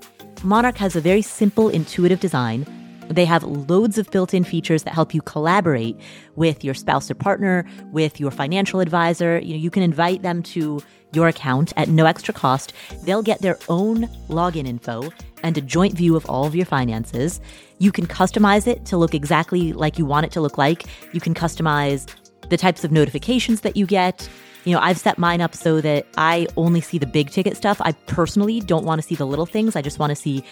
[0.43, 2.65] Monarch has a very simple, intuitive design
[3.09, 5.97] They have loads of built in features that help you collaborate
[6.35, 9.39] with your spouse or partner, with your financial advisor.
[9.39, 10.81] You know, you can invite them to
[11.13, 12.73] your account at no extra cost.
[13.03, 15.11] They'll get their own login info
[15.43, 17.39] and a joint view of all of your finances.
[17.77, 20.85] You can customize it to look exactly like you want it to look like.
[21.13, 22.07] You can customize
[22.49, 24.27] the types of notifications that you get.
[24.65, 27.79] You know, I've set mine up so that I only see the big ticket stuff.
[27.81, 29.75] I personally don't want to see the little things.
[29.75, 30.43] I just want to see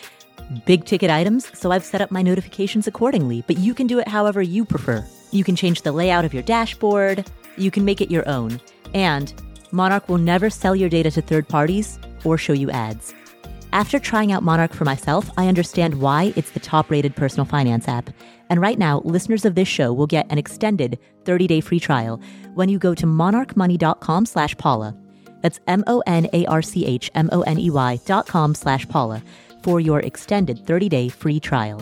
[0.65, 4.07] big ticket items, so I've set up my notifications accordingly, but you can do it
[4.07, 5.05] however you prefer.
[5.31, 8.59] You can change the layout of your dashboard, you can make it your own,
[8.93, 9.33] and
[9.71, 13.13] Monarch will never sell your data to third parties or show you ads.
[13.71, 17.87] After trying out Monarch for myself, I understand why it's the top rated personal finance
[17.87, 18.11] app.
[18.53, 22.21] And right now, listeners of this show will get an extended 30 day free trial
[22.53, 24.95] when you go to monarchmoney.com slash Paula.
[25.41, 28.53] That's M O N A R C H M O N E Y dot com
[28.53, 29.23] slash Paula
[29.63, 31.79] for your extended 30 day free trial.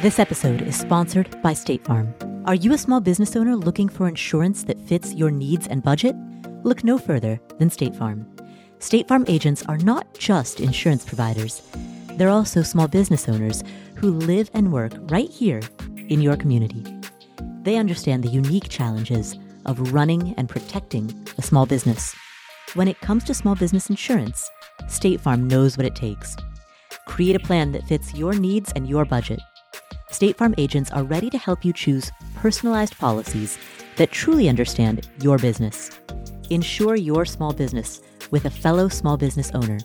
[0.00, 2.14] This episode is sponsored by State Farm.
[2.46, 6.16] Are you a small business owner looking for insurance that fits your needs and budget?
[6.62, 8.26] Look no further than State Farm.
[8.78, 11.60] State Farm agents are not just insurance providers,
[12.16, 13.62] they're also small business owners
[13.96, 15.60] who live and work right here
[16.08, 16.84] in your community.
[17.62, 22.14] They understand the unique challenges of running and protecting a small business.
[22.74, 24.48] When it comes to small business insurance,
[24.88, 26.36] State Farm knows what it takes.
[27.06, 29.40] Create a plan that fits your needs and your budget.
[30.10, 33.58] State Farm agents are ready to help you choose personalized policies
[33.96, 35.90] that truly understand your business.
[36.50, 38.00] Insure your small business
[38.30, 39.78] with a fellow small business owner.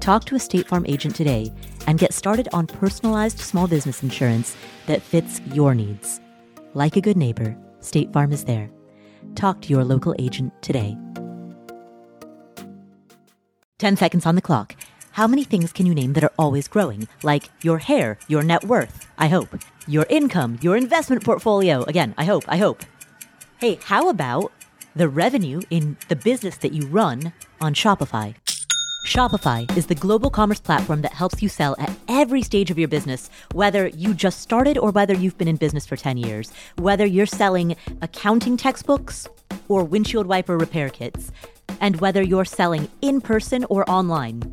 [0.00, 1.52] Talk to a State Farm agent today
[1.86, 6.22] and get started on personalized small business insurance that fits your needs.
[6.72, 8.70] Like a good neighbor, State Farm is there.
[9.34, 10.96] Talk to your local agent today.
[13.78, 14.74] 10 seconds on the clock.
[15.12, 17.06] How many things can you name that are always growing?
[17.22, 19.54] Like your hair, your net worth, I hope.
[19.86, 21.82] Your income, your investment portfolio.
[21.82, 22.84] Again, I hope, I hope.
[23.58, 24.50] Hey, how about
[24.96, 28.34] the revenue in the business that you run on Shopify?
[29.10, 32.86] Shopify is the global commerce platform that helps you sell at every stage of your
[32.86, 37.04] business, whether you just started or whether you've been in business for 10 years, whether
[37.04, 39.26] you're selling accounting textbooks
[39.66, 41.32] or windshield wiper repair kits
[41.80, 44.44] and whether you're selling in person or online.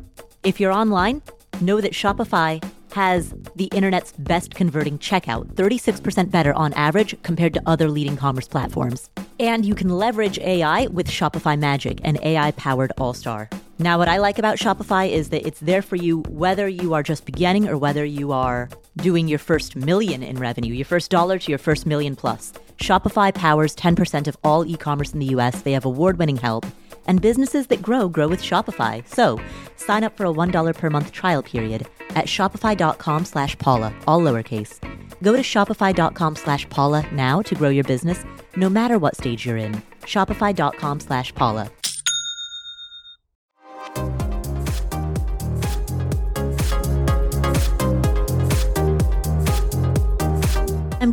[0.42, 1.22] If you're online,
[1.60, 2.60] know that Shopify
[2.94, 8.48] has the internet's best converting checkout, 36% better on average compared to other leading commerce
[8.48, 9.08] platforms.
[9.38, 13.48] And you can leverage AI with Shopify Magic, an AI powered all star.
[13.80, 17.02] Now, what I like about Shopify is that it's there for you whether you are
[17.04, 21.38] just beginning or whether you are doing your first million in revenue, your first dollar
[21.38, 22.52] to your first million plus.
[22.78, 25.62] Shopify powers 10% of all e commerce in the US.
[25.62, 26.66] They have award winning help
[27.06, 29.06] and businesses that grow grow with Shopify.
[29.06, 29.40] So
[29.76, 34.78] sign up for a $1 per month trial period at shopify.com slash Paula, all lowercase.
[35.22, 38.24] Go to shopify.com slash Paula now to grow your business,
[38.56, 39.80] no matter what stage you're in.
[40.02, 41.70] Shopify.com slash Paula.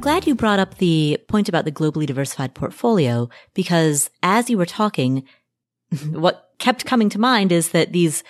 [0.06, 4.64] Glad you brought up the point about the globally diversified portfolio because as you were
[4.64, 5.24] talking,
[6.12, 8.24] what kept coming to mind is that these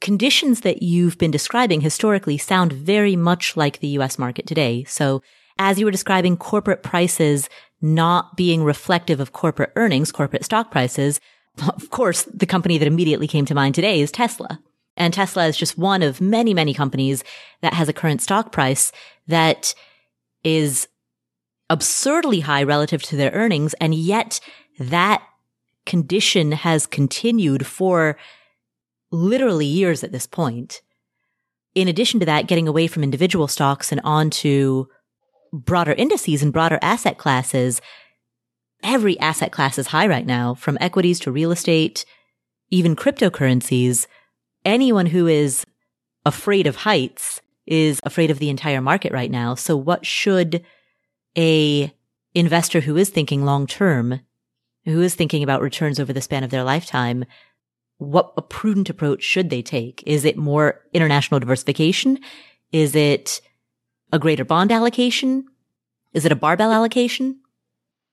[0.00, 4.84] conditions that you've been describing historically sound very much like the US market today.
[4.84, 5.22] So
[5.58, 7.50] as you were describing corporate prices
[7.82, 11.20] not being reflective of corporate earnings, corporate stock prices,
[11.68, 14.60] of course, the company that immediately came to mind today is Tesla.
[14.96, 17.22] And Tesla is just one of many, many companies
[17.60, 18.92] that has a current stock price
[19.26, 19.74] that
[20.42, 20.88] is
[21.72, 23.72] absurdly high relative to their earnings.
[23.80, 24.40] And yet
[24.78, 25.22] that
[25.86, 28.18] condition has continued for
[29.10, 30.82] literally years at this point.
[31.74, 34.84] In addition to that, getting away from individual stocks and onto
[35.50, 37.80] broader indices and broader asset classes,
[38.84, 42.04] every asset class is high right now, from equities to real estate,
[42.70, 44.06] even cryptocurrencies.
[44.66, 45.64] Anyone who is
[46.26, 49.54] afraid of heights is afraid of the entire market right now.
[49.54, 50.62] So what should
[51.36, 51.92] a
[52.34, 54.20] investor who is thinking long term
[54.84, 57.24] who is thinking about returns over the span of their lifetime,
[57.98, 60.02] what a prudent approach should they take?
[60.06, 62.18] Is it more international diversification?
[62.72, 63.40] Is it
[64.12, 65.46] a greater bond allocation?
[66.12, 67.40] Is it a barbell allocation?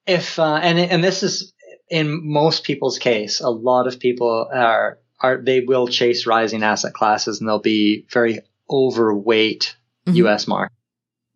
[0.05, 1.53] If uh, and and this is
[1.89, 6.93] in most people's case, a lot of people are are they will chase rising asset
[6.93, 8.39] classes and they'll be very
[8.69, 10.17] overweight mm-hmm.
[10.17, 10.47] U.S.
[10.47, 10.73] market.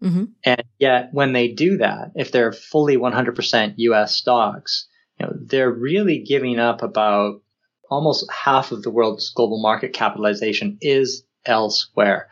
[0.04, 0.24] Mm-hmm.
[0.44, 4.16] And yet, when they do that, if they're fully 100% U.S.
[4.16, 4.88] stocks,
[5.20, 7.42] you know, they're really giving up about
[7.90, 12.28] almost half of the world's global market capitalization is elsewhere.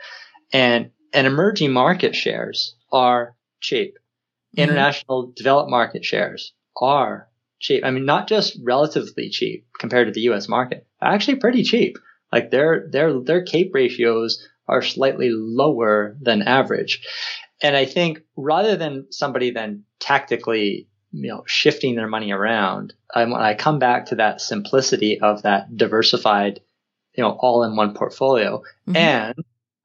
[0.51, 3.95] And And emerging market shares are cheap.
[3.95, 4.63] Mm-hmm.
[4.63, 7.85] International developed market shares are cheap.
[7.85, 11.97] I mean, not just relatively cheap compared to the US market, actually pretty cheap.
[12.33, 17.05] Like their, their, their CAPE ratios are slightly lower than average.
[17.61, 23.23] And I think rather than somebody then tactically, you know, shifting their money around, I,
[23.23, 26.61] I come back to that simplicity of that diversified,
[27.15, 28.63] you know, all in one portfolio.
[28.87, 28.95] Mm-hmm.
[28.95, 29.35] And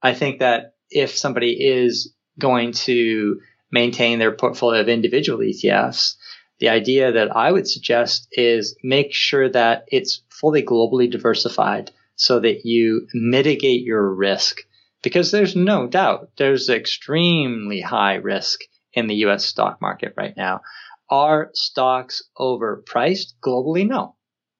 [0.01, 3.39] I think that if somebody is going to
[3.71, 6.15] maintain their portfolio of individual ETFs,
[6.59, 12.39] the idea that I would suggest is make sure that it's fully globally diversified so
[12.39, 14.61] that you mitigate your risk
[15.03, 18.61] because there's no doubt there's extremely high risk
[18.93, 20.61] in the US stock market right now.
[21.09, 23.87] Are stocks overpriced globally?
[23.87, 24.15] No.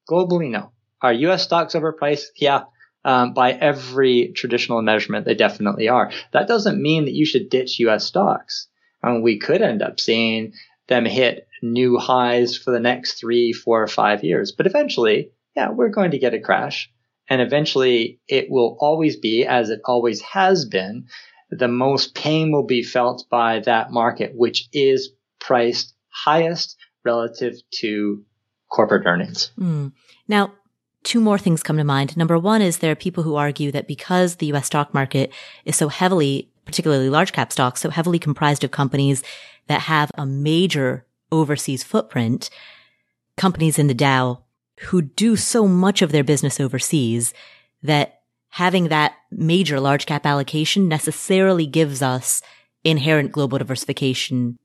[0.10, 0.72] Globally, no.
[1.02, 2.28] Are US stocks overpriced?
[2.36, 2.64] Yeah.
[3.04, 6.12] Um, by every traditional measurement, they definitely are.
[6.34, 8.68] That doesn't mean that you should ditch US stocks.
[9.04, 10.54] Um, we could end up seeing
[10.88, 14.52] them hit new highs for the next three, four, or five years.
[14.52, 16.92] But eventually, yeah, we're going to get a crash.
[17.30, 21.08] And eventually it will always be, as it always has been,
[21.50, 28.24] the most pain will be felt by that market, which is priced highest relative to
[28.70, 29.52] corporate earnings.
[29.60, 29.94] Mm.
[30.28, 30.54] Now,
[31.04, 32.18] two more things come to mind.
[32.18, 35.32] Number one is there are people who argue that because the US stock market
[35.64, 39.24] is so heavily, particularly large cap stocks, so heavily comprised of companies
[39.68, 42.50] that have a major overseas footprint,
[43.38, 44.44] companies in the Dow
[44.82, 47.34] who do so much of their business overseas
[47.84, 52.42] that having that major large cap allocation necessarily gives us
[52.84, 54.58] inherent global diversification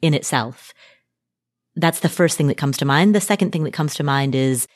[0.00, 0.72] in itself.
[1.74, 3.14] That's the first thing that comes to mind.
[3.14, 4.66] The second thing that comes to mind is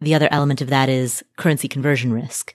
[0.00, 2.54] the other element of that is currency conversion risk,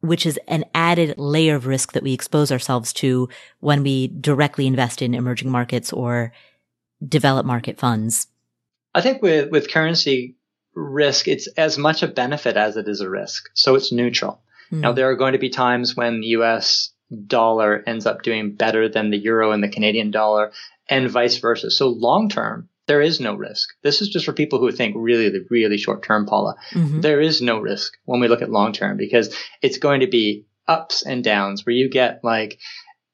[0.00, 3.28] which is an added layer of risk that we expose ourselves to
[3.60, 6.32] when we directly invest in emerging markets or
[7.06, 8.26] develop market funds.
[8.94, 10.36] I think with, with currency
[10.74, 13.48] risk, it's as much a benefit as it is a risk.
[13.54, 14.42] So it's neutral.
[14.72, 14.80] Mm.
[14.80, 16.90] Now, there are going to be times when the US
[17.26, 20.52] dollar ends up doing better than the euro and the Canadian dollar
[20.88, 21.70] and vice versa.
[21.70, 23.70] So long term, there is no risk.
[23.82, 26.56] This is just for people who think really, really short term, Paula.
[26.72, 27.00] Mm-hmm.
[27.00, 30.46] There is no risk when we look at long term because it's going to be
[30.68, 32.58] ups and downs where you get like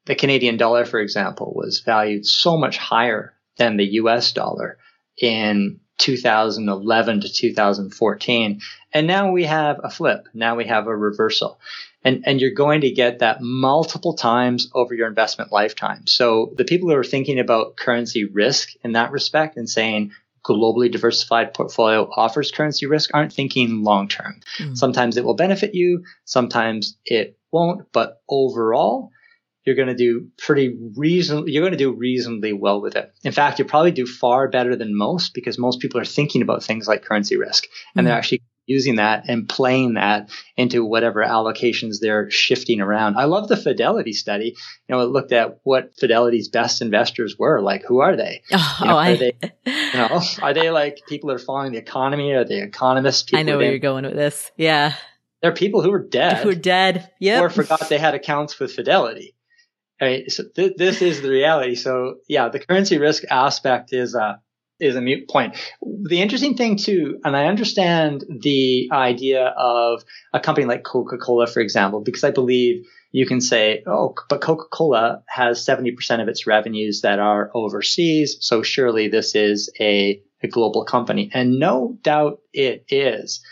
[0.06, 4.78] the Canadian dollar, for example, was valued so much higher than the US dollar
[5.20, 8.60] in 2011 to 2014.
[8.92, 10.26] And now we have a flip.
[10.34, 11.60] Now we have a reversal.
[12.02, 16.06] And, and you're going to get that multiple times over your investment lifetime.
[16.06, 20.90] So the people who are thinking about currency risk in that respect and saying globally
[20.90, 24.40] diversified portfolio offers currency risk aren't thinking long term.
[24.58, 24.76] Mm.
[24.76, 26.04] Sometimes it will benefit you.
[26.24, 27.92] Sometimes it won't.
[27.92, 29.10] But overall,
[29.64, 33.12] you're going to do pretty reason you're going to do reasonably well with it.
[33.24, 36.62] In fact, you probably do far better than most because most people are thinking about
[36.62, 38.08] things like currency risk and mm-hmm.
[38.08, 43.16] they're actually using that and playing that into whatever allocations they're shifting around.
[43.16, 44.54] I love the Fidelity study.
[44.88, 47.60] You know, it looked at what Fidelity's best investors were.
[47.60, 48.42] Like, who are they?
[48.52, 49.16] Oh, you know, are I...
[49.16, 49.32] they,
[49.66, 52.30] you know, are they like people that are following the economy?
[52.32, 53.34] Are they economists?
[53.34, 54.52] I know where you're going with this.
[54.56, 54.94] Yeah.
[55.42, 56.44] They're people who are dead.
[56.44, 57.10] Who are dead.
[57.18, 57.40] Yeah.
[57.40, 59.34] Or forgot they had accounts with Fidelity.
[60.00, 61.74] So th- this is the reality.
[61.74, 64.40] So yeah, the currency risk aspect is a
[64.78, 65.56] is a mute point.
[65.82, 71.60] The interesting thing too, and I understand the idea of a company like Coca-Cola, for
[71.60, 77.02] example, because I believe you can say, oh, but Coca-Cola has 70% of its revenues
[77.02, 78.38] that are overseas.
[78.40, 81.30] So surely this is a, a global company.
[81.34, 83.44] And no doubt it is.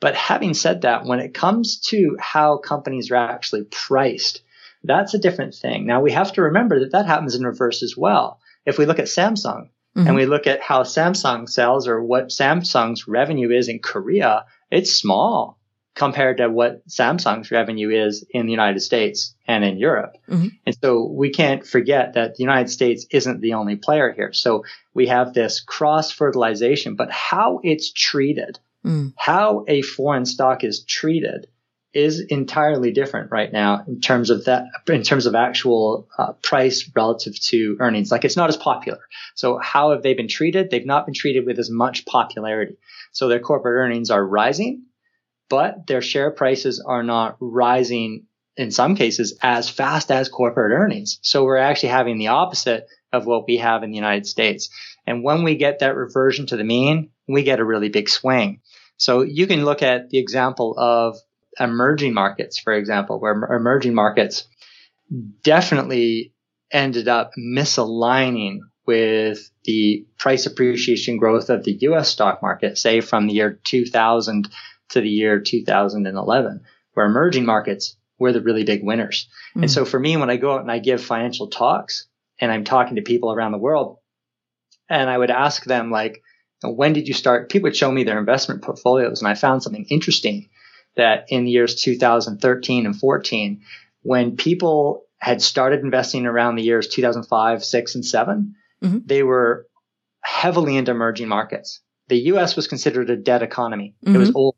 [0.00, 4.42] But having said that, when it comes to how companies are actually priced,
[4.84, 5.86] that's a different thing.
[5.86, 8.40] Now we have to remember that that happens in reverse as well.
[8.66, 10.06] If we look at Samsung mm-hmm.
[10.06, 14.92] and we look at how Samsung sells or what Samsung's revenue is in Korea, it's
[14.92, 15.58] small
[15.94, 20.16] compared to what Samsung's revenue is in the United States and in Europe.
[20.28, 20.48] Mm-hmm.
[20.64, 24.32] And so we can't forget that the United States isn't the only player here.
[24.32, 24.64] So
[24.94, 29.12] we have this cross fertilization, but how it's treated, mm.
[29.18, 31.46] how a foreign stock is treated
[31.94, 36.90] is entirely different right now in terms of that, in terms of actual uh, price
[36.94, 38.10] relative to earnings.
[38.10, 39.00] Like it's not as popular.
[39.34, 40.70] So how have they been treated?
[40.70, 42.76] They've not been treated with as much popularity.
[43.12, 44.84] So their corporate earnings are rising,
[45.50, 48.26] but their share prices are not rising
[48.56, 51.18] in some cases as fast as corporate earnings.
[51.22, 54.70] So we're actually having the opposite of what we have in the United States.
[55.06, 58.60] And when we get that reversion to the mean, we get a really big swing.
[58.96, 61.18] So you can look at the example of
[61.58, 64.46] emerging markets, for example, where emerging markets,
[65.42, 66.32] definitely
[66.70, 73.26] ended up misaligning with the price appreciation growth of the US stock market, say from
[73.26, 74.48] the year 2000
[74.90, 76.60] to the year 2011,
[76.94, 79.28] where emerging markets were the really big winners.
[79.56, 79.62] Mm.
[79.62, 82.06] And so for me, when I go out and I give financial talks
[82.40, 83.98] and I'm talking to people around the world
[84.88, 86.22] and I would ask them like,
[86.62, 87.50] when did you start?
[87.50, 90.48] People would show me their investment portfolios and I found something interesting
[90.96, 93.62] that in the years 2013 and 14,
[94.02, 98.98] when people had started investing around the years 2005, six and 7 mm-hmm.
[99.04, 99.66] they were
[100.22, 101.80] heavily into emerging markets.
[102.08, 103.94] The US was considered a dead economy.
[104.04, 104.16] Mm-hmm.
[104.16, 104.36] It was mm-hmm.
[104.36, 104.56] old.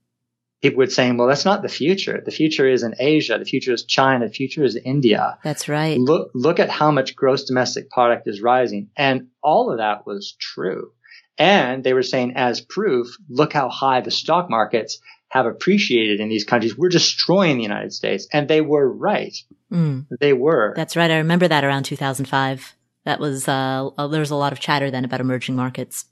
[0.62, 2.22] People would saying, well, that's not the future.
[2.24, 3.36] The future is in Asia.
[3.38, 4.26] The future is China.
[4.26, 5.36] The future is India.
[5.44, 5.98] That's right.
[5.98, 8.88] Look, look at how much gross domestic product is rising.
[8.96, 10.92] And all of that was true.
[11.36, 15.00] And they were saying as proof, look how high the stock markets
[15.34, 16.78] have appreciated in these countries.
[16.78, 18.28] We're destroying the United States.
[18.32, 19.36] And they were right.
[19.70, 20.06] Mm.
[20.20, 20.72] They were.
[20.76, 21.10] That's right.
[21.10, 22.76] I remember that around 2005.
[23.04, 26.06] That was, uh, uh, there was a lot of chatter then about emerging markets.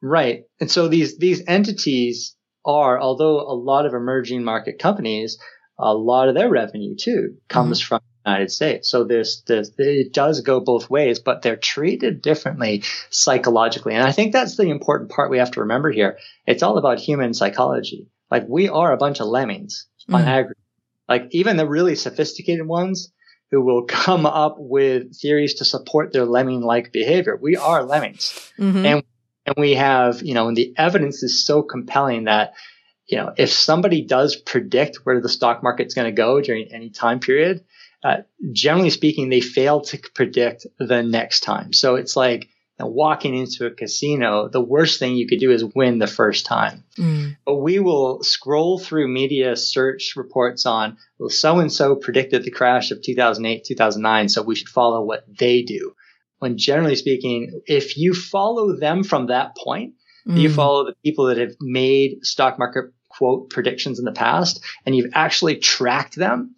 [0.00, 0.44] Right.
[0.60, 5.36] And so these, these entities are, although a lot of emerging market companies,
[5.76, 7.88] a lot of their revenue too comes mm-hmm.
[7.88, 8.88] from the United States.
[8.88, 13.94] So there's, there's, it does go both ways, but they're treated differently psychologically.
[13.94, 16.18] And I think that's the important part we have to remember here.
[16.46, 18.06] It's all about human psychology.
[18.30, 20.56] Like we are a bunch of lemmings on aggregate.
[21.08, 23.12] Like even the really sophisticated ones
[23.50, 27.38] who will come up with theories to support their lemming-like behavior.
[27.40, 28.52] We are lemmings.
[28.58, 28.86] Mm-hmm.
[28.86, 29.02] And,
[29.46, 32.54] and we have, you know, and the evidence is so compelling that,
[33.06, 36.90] you know, if somebody does predict where the stock market's going to go during any
[36.90, 37.64] time period,
[38.04, 38.18] uh,
[38.52, 41.72] generally speaking, they fail to predict the next time.
[41.72, 42.48] So it's like,
[42.80, 46.46] now, walking into a casino, the worst thing you could do is win the first
[46.46, 46.82] time.
[46.98, 47.36] Mm.
[47.44, 52.50] But we will scroll through media search reports on, well, so and so predicted the
[52.50, 55.94] crash of 2008, 2009, so we should follow what they do.
[56.38, 59.94] When generally speaking, if you follow them from that point,
[60.26, 60.40] mm.
[60.40, 64.96] you follow the people that have made stock market quote predictions in the past and
[64.96, 66.54] you've actually tracked them,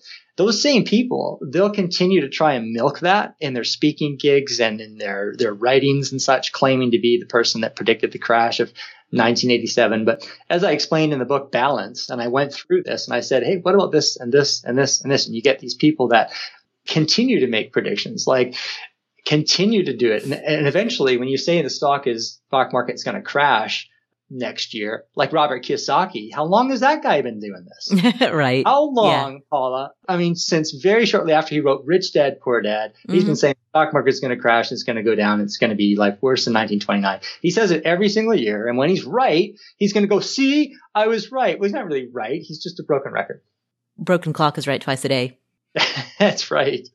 [0.46, 4.80] those same people, they'll continue to try and milk that in their speaking gigs and
[4.80, 8.60] in their, their writings and such, claiming to be the person that predicted the crash
[8.60, 8.68] of
[9.10, 10.04] 1987.
[10.04, 13.20] But as I explained in the book Balance, and I went through this and I
[13.20, 15.26] said, Hey, what about this and this and this and this?
[15.26, 16.32] And you get these people that
[16.86, 18.54] continue to make predictions, like
[19.26, 20.24] continue to do it.
[20.24, 23.88] And, and eventually when you say the stock is stock market's going to crash,
[24.32, 26.32] next year, like Robert Kiyosaki.
[26.34, 28.20] How long has that guy been doing this?
[28.32, 28.66] right.
[28.66, 29.38] How long, yeah.
[29.50, 29.92] Paula?
[30.08, 33.26] I mean, since very shortly after he wrote Rich Dad Poor Dad, he's mm-hmm.
[33.28, 35.70] been saying the stock market's going to crash, it's going to go down, it's going
[35.70, 37.20] to be like worse than 1929.
[37.42, 40.74] He says it every single year, and when he's right, he's going to go, "See,
[40.94, 42.40] I was right." Well, he's not really right.
[42.42, 43.42] He's just a broken record.
[43.98, 45.38] Broken clock is right twice a day.
[46.18, 46.88] That's right.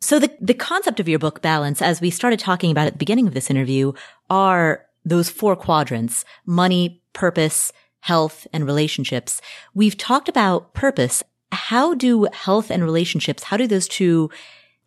[0.00, 2.98] So the the concept of your book Balance as we started talking about at the
[2.98, 3.92] beginning of this interview
[4.30, 9.40] are those four quadrants, money, purpose, health, and relationships.
[9.72, 11.22] We've talked about purpose.
[11.52, 14.30] How do health and relationships, how do those two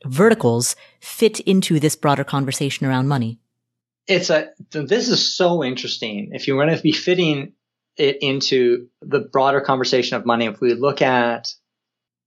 [0.06, 3.40] verticals fit into this broader conversation around money?
[4.08, 6.32] It's a, this is so interesting.
[6.34, 7.54] If you want to be fitting
[7.96, 11.54] it into the broader conversation of money, if we look at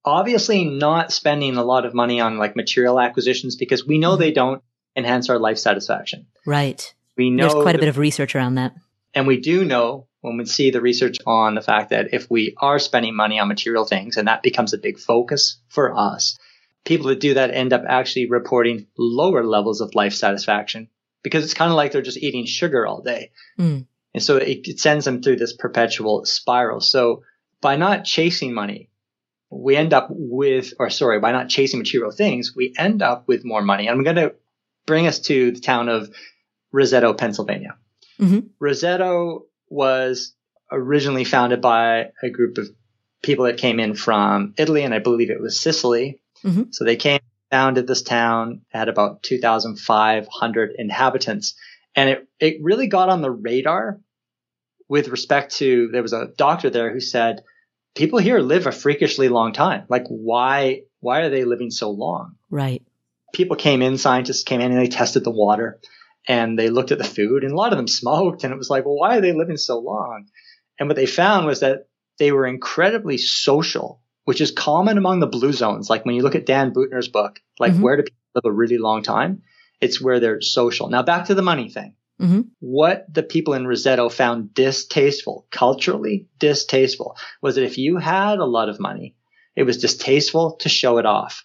[0.05, 4.21] obviously not spending a lot of money on like material acquisitions because we know mm-hmm.
[4.21, 4.63] they don't
[4.97, 6.27] enhance our life satisfaction.
[6.47, 6.95] Right.
[7.17, 8.75] We know there's quite a bit of research around that.
[9.15, 12.55] And we do know when we see the research on the fact that if we
[12.59, 16.39] are spending money on material things and that becomes a big focus for us,
[16.85, 20.89] people that do that end up actually reporting lower levels of life satisfaction
[21.23, 23.31] because it's kind of like they're just eating sugar all day.
[23.59, 23.87] Mm.
[24.15, 26.81] And so it, it sends them through this perpetual spiral.
[26.81, 27.23] So
[27.61, 28.91] by not chasing money,
[29.51, 33.45] we end up with, or sorry, by not chasing material things, we end up with
[33.45, 33.87] more money.
[33.87, 34.35] And I'm going to
[34.87, 36.11] bring us to the town of
[36.73, 37.77] Roseto, Pennsylvania.
[38.21, 38.65] Mm-hmm.
[38.65, 40.35] Roseto was
[40.71, 42.69] originally founded by a group of
[43.23, 46.21] people that came in from Italy, and I believe it was Sicily.
[46.45, 46.65] Mm-hmm.
[46.71, 47.21] So they came,
[47.51, 51.55] founded this town, had about 2,500 inhabitants,
[51.95, 54.01] and it, it really got on the radar
[54.89, 57.45] with respect to, there was a doctor there who said,
[57.95, 59.85] people here live a freakishly long time.
[59.89, 62.37] Like, why, why are they living so long?
[62.51, 62.83] Right.
[63.33, 65.79] People came in, scientists came in and they tested the water
[66.29, 68.71] and they looked at the food and a lot of them smoked and it was
[68.71, 70.27] like, well, why are they living so long?
[70.79, 75.27] And what they found was that they were incredibly social, which is common among the
[75.27, 75.91] blue zones.
[75.91, 77.83] Like when you look at Dan Buettner's book, like mm-hmm.
[77.83, 79.43] where do people live a really long time?
[79.81, 80.89] It's where they're social.
[80.89, 81.97] Now back to the money thing.
[82.21, 82.43] Mm-hmm.
[82.61, 88.45] What the people in Roseto found distasteful, culturally distasteful, was that if you had a
[88.45, 89.17] lot of money,
[89.57, 91.45] it was distasteful to show it off.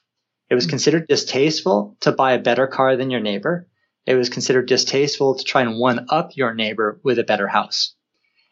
[0.49, 3.67] It was considered distasteful to buy a better car than your neighbor.
[4.07, 7.93] It was considered distasteful to try and one up your neighbor with a better house.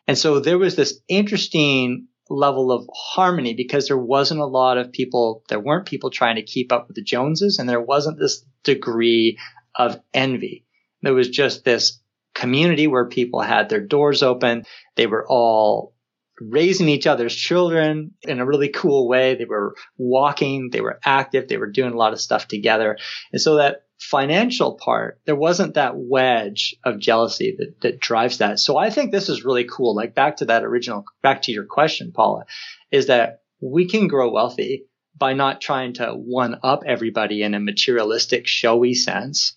[0.07, 4.91] And so there was this interesting level of harmony because there wasn't a lot of
[4.91, 8.43] people, there weren't people trying to keep up with the Joneses and there wasn't this
[8.63, 9.39] degree
[9.73, 10.65] of envy.
[11.01, 11.99] There was just this
[12.33, 14.65] community where people had their doors open.
[14.95, 15.93] They were all
[16.41, 19.35] raising each other's children in a really cool way.
[19.35, 22.97] They were walking, they were active, they were doing a lot of stuff together.
[23.31, 28.59] And so that financial part, there wasn't that wedge of jealousy that, that drives that.
[28.59, 29.95] So I think this is really cool.
[29.95, 32.45] Like back to that original, back to your question, Paula,
[32.91, 34.85] is that we can grow wealthy
[35.17, 39.53] by not trying to one up everybody in a materialistic, showy sense.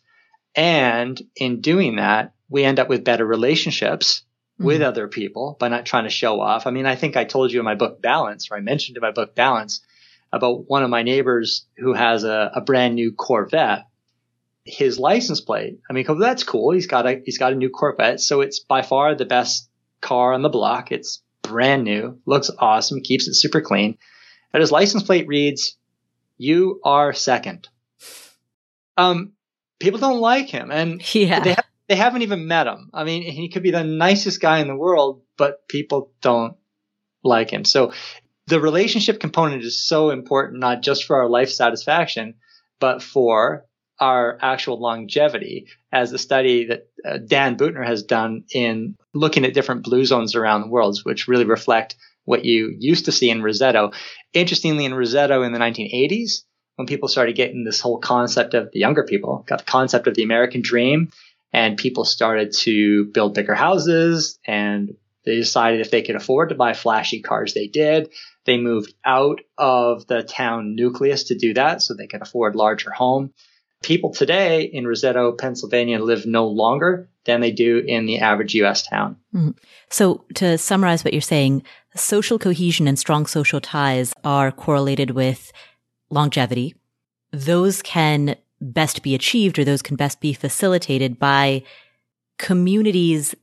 [0.55, 4.22] And in doing that, we end up with better relationships
[4.59, 4.89] with mm-hmm.
[4.89, 6.66] other people by not trying to show off.
[6.66, 9.03] I mean, I think I told you in my book Balance, or I mentioned in
[9.03, 9.80] my book Balance
[10.32, 13.86] about one of my neighbors who has a, a brand new Corvette.
[14.71, 16.73] His license plate, I mean, that's cool.
[16.73, 18.21] He's got a, he's got a new Corvette.
[18.21, 19.69] So it's by far the best
[20.01, 20.93] car on the block.
[20.93, 23.97] It's brand new, looks awesome, keeps it super clean.
[24.53, 25.77] And his license plate reads,
[26.37, 27.69] you are second.
[28.97, 29.33] Um,
[29.79, 31.41] people don't like him and yeah.
[31.41, 32.91] they have they haven't even met him.
[32.93, 36.57] I mean, he could be the nicest guy in the world, but people don't
[37.25, 37.64] like him.
[37.64, 37.93] So
[38.47, 42.35] the relationship component is so important, not just for our life satisfaction,
[42.79, 43.64] but for
[44.01, 49.55] our actual longevity, as the study that uh, Dan Buettner has done in looking at
[49.55, 53.40] different blue zones around the world, which really reflect what you used to see in
[53.40, 53.94] Roseto.
[54.32, 56.42] Interestingly, in Roseto in the 1980s,
[56.76, 60.14] when people started getting this whole concept of the younger people, got the concept of
[60.14, 61.11] the American dream,
[61.53, 64.94] and people started to build bigger houses and
[65.24, 68.11] they decided if they could afford to buy flashy cars, they did.
[68.46, 72.90] They moved out of the town nucleus to do that so they could afford larger
[72.90, 73.34] home.
[73.83, 78.87] People today in Roseto, Pennsylvania live no longer than they do in the average US
[78.87, 79.16] town.
[79.35, 79.51] Mm-hmm.
[79.91, 81.62] So to summarize what you're saying,
[81.95, 85.53] social cohesion and strong social ties are correlated with
[86.11, 86.74] longevity.
[87.33, 91.62] Those can best be achieved or those can best be facilitated by
[92.39, 93.35] communities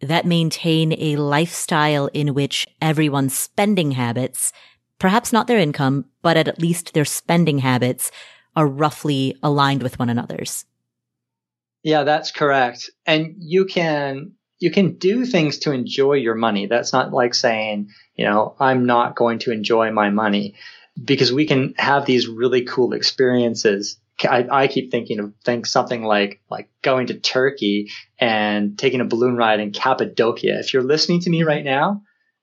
[0.00, 4.52] that maintain a lifestyle in which everyone's spending habits,
[4.98, 8.10] perhaps not their income, but at least their spending habits
[8.56, 10.64] are roughly aligned with one another's.
[11.82, 12.90] Yeah, that's correct.
[13.06, 16.66] And you can you can do things to enjoy your money.
[16.66, 20.54] That's not like saying, you know, I'm not going to enjoy my money
[21.02, 26.02] because we can have these really cool experiences I, I keep thinking of think something
[26.02, 30.58] like like going to Turkey and taking a balloon ride in Cappadocia.
[30.58, 31.48] If you're listening to me mm-hmm.
[31.48, 32.02] right now,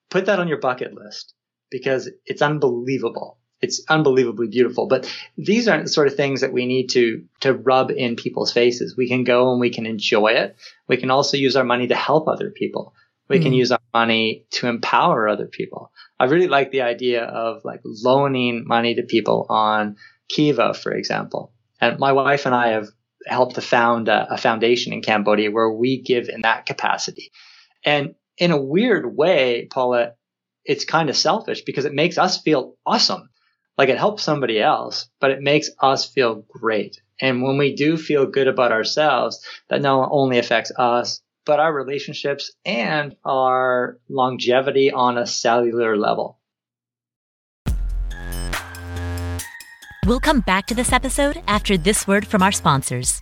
[0.10, 1.34] put that on your bucket list
[1.70, 3.38] because it's unbelievable.
[3.62, 4.88] It's unbelievably beautiful.
[4.88, 8.54] But these aren't the sort of things that we need to to rub in people's
[8.54, 8.96] faces.
[8.96, 10.56] We can go and we can enjoy it.
[10.88, 12.94] We can also use our money to help other people.
[13.28, 15.92] We mm can use our money to empower other people.
[16.20, 19.98] I really like the idea of like loaning money to people on
[20.30, 21.54] Kiva, for example.
[21.80, 22.88] And my wife and I have
[23.26, 27.32] helped to found a, a foundation in Cambodia where we give in that capacity.
[27.86, 30.14] And in a weird way, Paula,
[30.66, 33.30] it's kind of selfish because it makes us feel awesome.
[33.80, 37.02] Like it helps somebody else, but it makes us feel great.
[37.22, 41.72] And when we do feel good about ourselves, that not only affects us, but our
[41.72, 46.40] relationships and our longevity on a cellular level.
[50.06, 53.22] We'll come back to this episode after this word from our sponsors.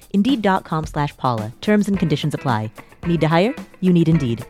[0.13, 1.51] Indeed.com slash Paula.
[1.61, 2.71] Terms and conditions apply.
[3.05, 3.55] Need to hire?
[3.79, 4.45] You need Indeed.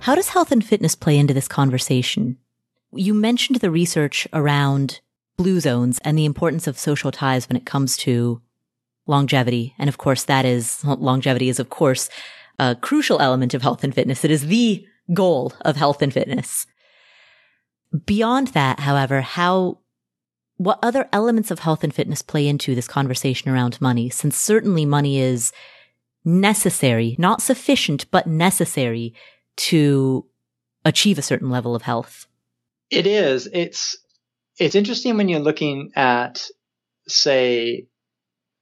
[0.00, 2.38] How does health and fitness play into this conversation?
[2.92, 5.00] You mentioned the research around
[5.36, 8.40] blue zones and the importance of social ties when it comes to
[9.06, 9.74] longevity.
[9.78, 12.08] And of course, that is longevity is, of course,
[12.58, 14.24] a crucial element of health and fitness.
[14.24, 16.66] It is the goal of health and fitness.
[18.04, 19.78] Beyond that, however, how,
[20.56, 24.10] what other elements of health and fitness play into this conversation around money?
[24.10, 25.52] Since certainly money is
[26.24, 29.14] necessary, not sufficient, but necessary
[29.56, 30.26] to
[30.84, 32.26] achieve a certain level of health.
[32.90, 33.48] It is.
[33.52, 33.96] It's
[34.58, 36.46] it's interesting when you're looking at,
[37.06, 37.86] say,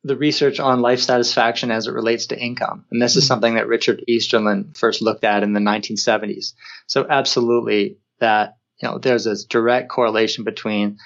[0.06, 2.84] the research on life satisfaction as it relates to income.
[2.90, 3.28] And this is mm-hmm.
[3.28, 6.52] something that Richard Easterlin first looked at in the 1970s.
[6.86, 10.98] So absolutely that, you know, there's a direct correlation between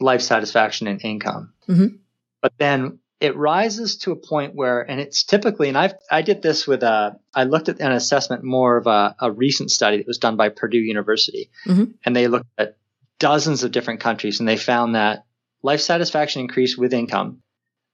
[0.00, 1.52] life satisfaction and income.
[1.68, 1.96] Mm-hmm.
[2.42, 6.42] But then it rises to a point where, and it's typically, and I I did
[6.42, 10.06] this with a, I looked at an assessment more of a, a recent study that
[10.06, 11.92] was done by Purdue University, mm-hmm.
[12.04, 12.78] and they looked at
[13.18, 15.26] dozens of different countries, and they found that
[15.62, 17.42] life satisfaction increased with income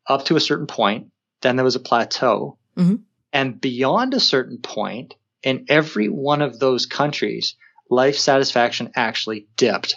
[0.09, 1.11] up to a certain point.
[1.43, 2.97] Then there was a plateau, mm-hmm.
[3.33, 7.55] and beyond a certain point, in every one of those countries,
[7.89, 9.97] life satisfaction actually dipped.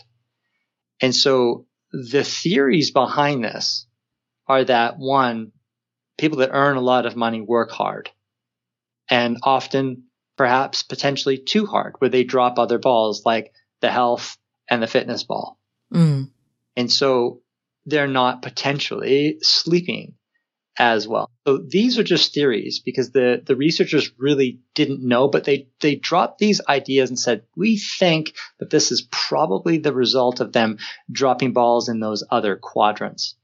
[1.01, 3.87] And so the theories behind this
[4.47, 5.51] are that one,
[6.17, 8.11] people that earn a lot of money work hard
[9.09, 10.03] and often
[10.37, 13.51] perhaps potentially too hard where they drop other balls like
[13.81, 14.37] the health
[14.69, 15.57] and the fitness ball.
[15.93, 16.29] Mm.
[16.75, 17.41] And so
[17.89, 20.15] they're not potentially sleeping
[20.77, 21.29] as well.
[21.45, 25.95] So these are just theories because the, the researchers really didn't know, but they, they
[25.95, 30.77] dropped these ideas and said, we think that this is probably the result of them
[31.11, 33.35] dropping balls in those other quadrants.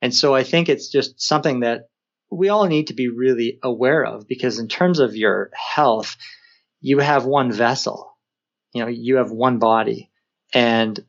[0.00, 1.88] And so I think it's just something that
[2.30, 6.16] we all need to be really aware of because in terms of your health,
[6.80, 8.16] you have one vessel,
[8.72, 10.10] you know, you have one body
[10.54, 11.04] and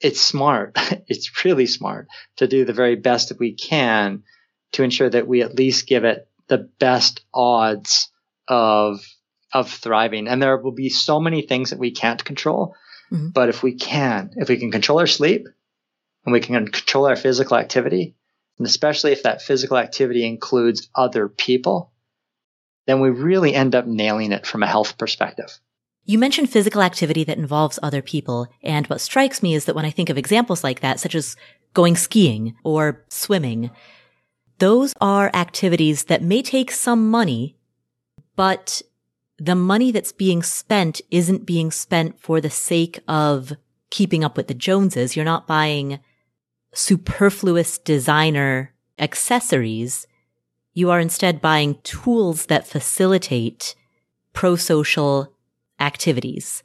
[0.00, 0.76] it's smart.
[1.08, 4.22] it's really smart to do the very best that we can
[4.72, 8.10] to ensure that we at least give it the best odds
[8.48, 9.04] of
[9.52, 10.28] of thriving.
[10.28, 12.76] And there will be so many things that we can't control.
[13.10, 13.30] Mm-hmm.
[13.30, 15.46] But if we can, if we can control our sleep,
[16.24, 18.14] and we can control our physical activity,
[18.58, 21.92] and especially if that physical activity includes other people,
[22.86, 25.58] then we really end up nailing it from a health perspective.
[26.10, 29.84] You mentioned physical activity that involves other people, and what strikes me is that when
[29.84, 31.36] I think of examples like that, such as
[31.72, 33.70] going skiing or swimming,
[34.58, 37.54] those are activities that may take some money,
[38.34, 38.82] but
[39.38, 43.52] the money that's being spent isn't being spent for the sake of
[43.90, 45.14] keeping up with the Joneses.
[45.14, 46.00] You're not buying
[46.74, 50.08] superfluous designer accessories.
[50.74, 53.76] You are instead buying tools that facilitate
[54.32, 55.36] pro-social
[55.80, 56.62] activities.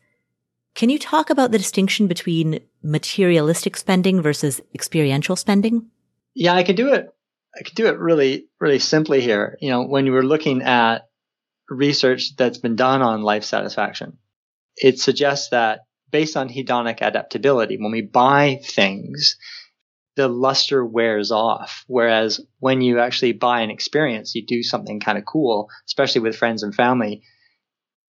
[0.76, 5.90] Can you talk about the distinction between materialistic spending versus experiential spending?
[6.34, 7.08] Yeah, I can do it.
[7.58, 9.58] I can do it really, really simply here.
[9.62, 11.08] You know, when you were looking at
[11.70, 14.18] research that's been done on life satisfaction,
[14.76, 15.80] it suggests that
[16.12, 19.38] based on hedonic adaptability, when we buy things,
[20.16, 21.84] the luster wears off.
[21.88, 26.36] Whereas when you actually buy an experience, you do something kind of cool, especially with
[26.36, 27.24] friends and family,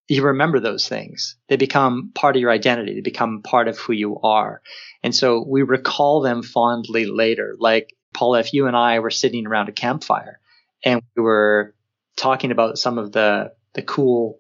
[0.08, 1.36] you remember those things.
[1.50, 2.94] They become part of your identity.
[2.94, 4.62] They become part of who you are.
[5.04, 7.56] And so we recall them fondly later.
[7.60, 10.40] Like, Paula, if you and I were sitting around a campfire
[10.84, 11.74] and we were
[12.18, 14.40] talking about some of the, the cool,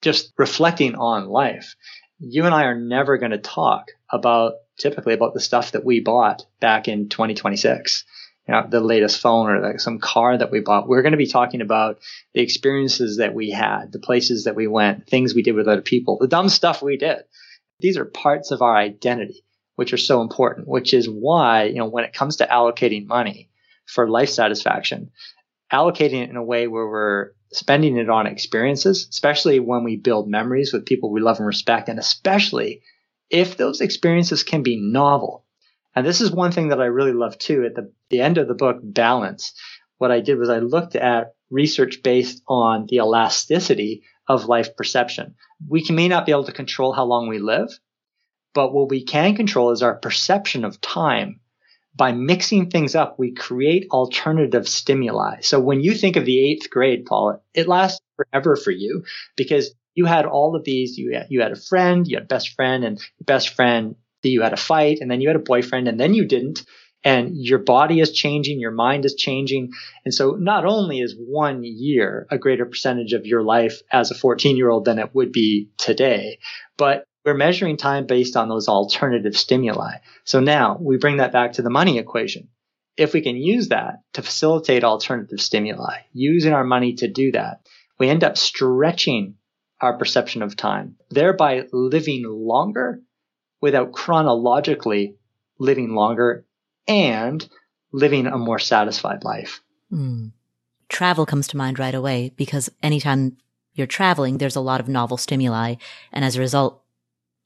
[0.00, 1.74] just reflecting on life,
[2.18, 6.00] you and I are never going to talk about typically about the stuff that we
[6.00, 8.04] bought back in 2026
[8.48, 10.88] you know, the latest phone or like some car that we bought.
[10.88, 11.98] We're going to be talking about
[12.32, 15.82] the experiences that we had, the places that we went, things we did with other
[15.82, 17.18] people, the dumb stuff we did.
[17.80, 19.44] These are parts of our identity,
[19.76, 23.50] which are so important, which is why, you know, when it comes to allocating money
[23.86, 25.10] for life satisfaction,
[25.70, 30.28] allocating it in a way where we're spending it on experiences, especially when we build
[30.28, 32.82] memories with people we love and respect, and especially
[33.28, 35.44] if those experiences can be novel.
[35.94, 37.64] And this is one thing that I really love too.
[37.64, 39.52] At the, the end of the book, Balance,
[39.98, 45.34] what I did was I looked at research based on the elasticity of life perception.
[45.66, 47.70] We can, may not be able to control how long we live,
[48.54, 51.40] but what we can control is our perception of time
[51.98, 55.40] by mixing things up, we create alternative stimuli.
[55.40, 59.04] So when you think of the eighth grade, Paul, it lasts forever for you
[59.36, 60.96] because you had all of these.
[60.96, 63.96] You had, you had a friend, you had a best friend, and your best friend,
[64.22, 66.64] you had a fight, and then you had a boyfriend, and then you didn't.
[67.04, 69.70] And your body is changing, your mind is changing.
[70.04, 74.16] And so not only is one year a greater percentage of your life as a
[74.16, 76.38] 14 year old than it would be today,
[76.76, 79.98] but we're measuring time based on those alternative stimuli.
[80.24, 82.48] So now we bring that back to the money equation.
[82.96, 87.60] If we can use that to facilitate alternative stimuli, using our money to do that,
[87.98, 89.34] we end up stretching
[89.80, 93.02] our perception of time, thereby living longer
[93.60, 95.16] without chronologically
[95.58, 96.44] living longer
[96.86, 97.48] and
[97.92, 99.60] living a more satisfied life.
[99.92, 100.32] Mm.
[100.88, 103.36] Travel comes to mind right away because anytime
[103.74, 105.74] you're traveling, there's a lot of novel stimuli.
[106.12, 106.82] And as a result,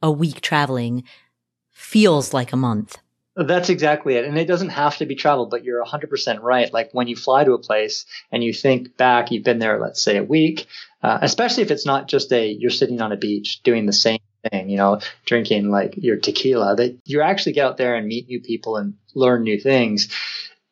[0.03, 1.05] a week traveling
[1.71, 2.99] feels like a month.
[3.35, 4.27] That's exactly it.
[4.27, 6.73] And it doesn't have to be travel, but you're 100% right.
[6.73, 10.03] Like when you fly to a place and you think back, you've been there, let's
[10.03, 10.67] say a week,
[11.03, 14.19] uh, especially if it's not just a, you're sitting on a beach doing the same
[14.51, 18.29] thing, you know, drinking like your tequila, that you actually get out there and meet
[18.29, 20.09] new people and learn new things.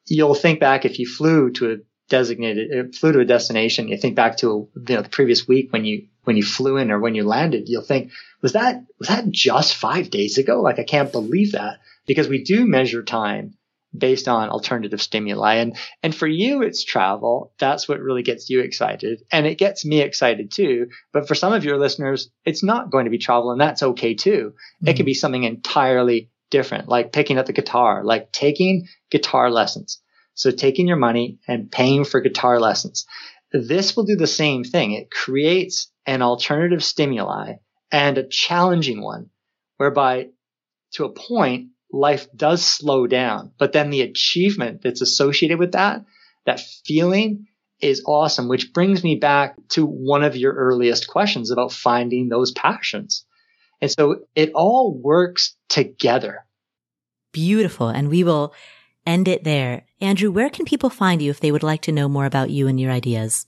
[0.07, 1.77] You'll think back if you flew to a
[2.09, 5.73] designated, uh, flew to a destination, you think back to, you know, the previous week
[5.73, 8.11] when you, when you flew in or when you landed, you'll think,
[8.43, 10.61] was that, was that just five days ago?
[10.61, 13.55] Like, I can't believe that because we do measure time
[13.97, 15.57] based on alternative stimuli.
[15.57, 17.53] And, and for you, it's travel.
[17.59, 19.23] That's what really gets you excited.
[19.33, 20.89] And it gets me excited too.
[21.13, 24.15] But for some of your listeners, it's not going to be travel and that's okay
[24.15, 24.53] too.
[24.55, 24.89] Mm-hmm.
[24.89, 30.01] It could be something entirely different, like picking up the guitar, like taking guitar lessons.
[30.35, 33.07] So taking your money and paying for guitar lessons.
[33.53, 34.93] This will do the same thing.
[34.93, 37.55] It creates an alternative stimuli
[37.91, 39.31] and a challenging one
[39.77, 40.29] whereby
[40.93, 46.05] to a point, life does slow down, but then the achievement that's associated with that,
[46.47, 47.47] that feeling
[47.81, 52.53] is awesome, which brings me back to one of your earliest questions about finding those
[52.53, 53.25] passions.
[53.81, 56.45] And so it all works together.
[57.33, 57.89] Beautiful.
[57.89, 58.55] And we will
[59.07, 59.85] end it there.
[60.01, 62.69] Andrew, where can people find you if they would like to know more about you
[62.69, 63.47] and your ideas?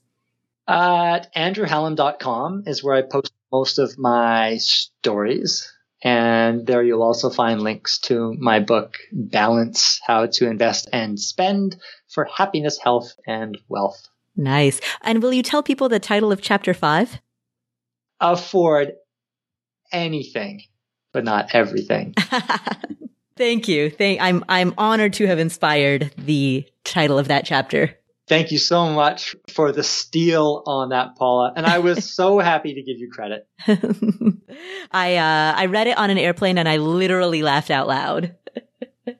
[0.66, 5.71] At andrewhallam.com is where I post most of my stories.
[6.02, 11.76] And there you'll also find links to my book, Balance How to Invest and Spend
[12.08, 14.08] for Happiness, Health, and Wealth.
[14.36, 14.80] Nice.
[15.02, 17.20] And will you tell people the title of chapter five?
[18.20, 18.94] Afford
[19.92, 20.62] anything,
[21.12, 22.14] but not everything.
[23.36, 23.90] Thank you.
[23.90, 27.98] Thank, I'm, I'm honored to have inspired the title of that chapter.
[28.28, 31.52] Thank you so much for the steal on that, Paula.
[31.56, 33.48] And I was so happy to give you credit.
[34.92, 38.36] I uh, I read it on an airplane and I literally laughed out loud.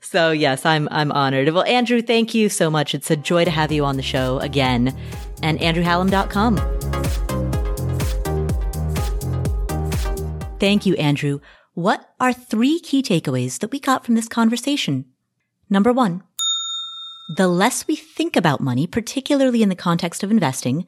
[0.00, 1.48] so yes, I'm I'm honored.
[1.50, 2.94] Well, Andrew, thank you so much.
[2.94, 4.96] It's a joy to have you on the show again.
[5.42, 6.56] And andrewhallam.com.
[10.60, 11.40] Thank you, Andrew.
[11.74, 15.06] What are three key takeaways that we got from this conversation?
[15.68, 16.22] Number one,
[17.36, 20.86] the less we think about money, particularly in the context of investing,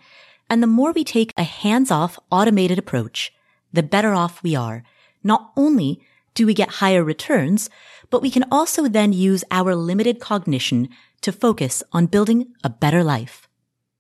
[0.51, 3.33] and the more we take a hands-off automated approach,
[3.73, 4.85] the better off we are.
[5.23, 6.03] Not only
[6.35, 7.71] do we get higher returns,
[8.11, 10.89] but we can also then use our limited cognition
[11.23, 13.49] to focus on building a better life.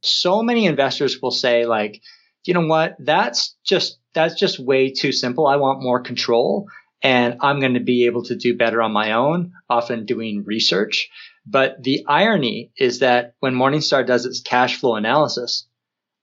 [0.02, 2.02] So many investors will say like,
[2.44, 2.96] you know what?
[2.98, 5.46] That's just, that's just way too simple.
[5.46, 6.68] I want more control
[7.02, 11.08] and I'm going to be able to do better on my own, often doing research.
[11.46, 15.66] But the irony is that when Morningstar does its cash flow analysis,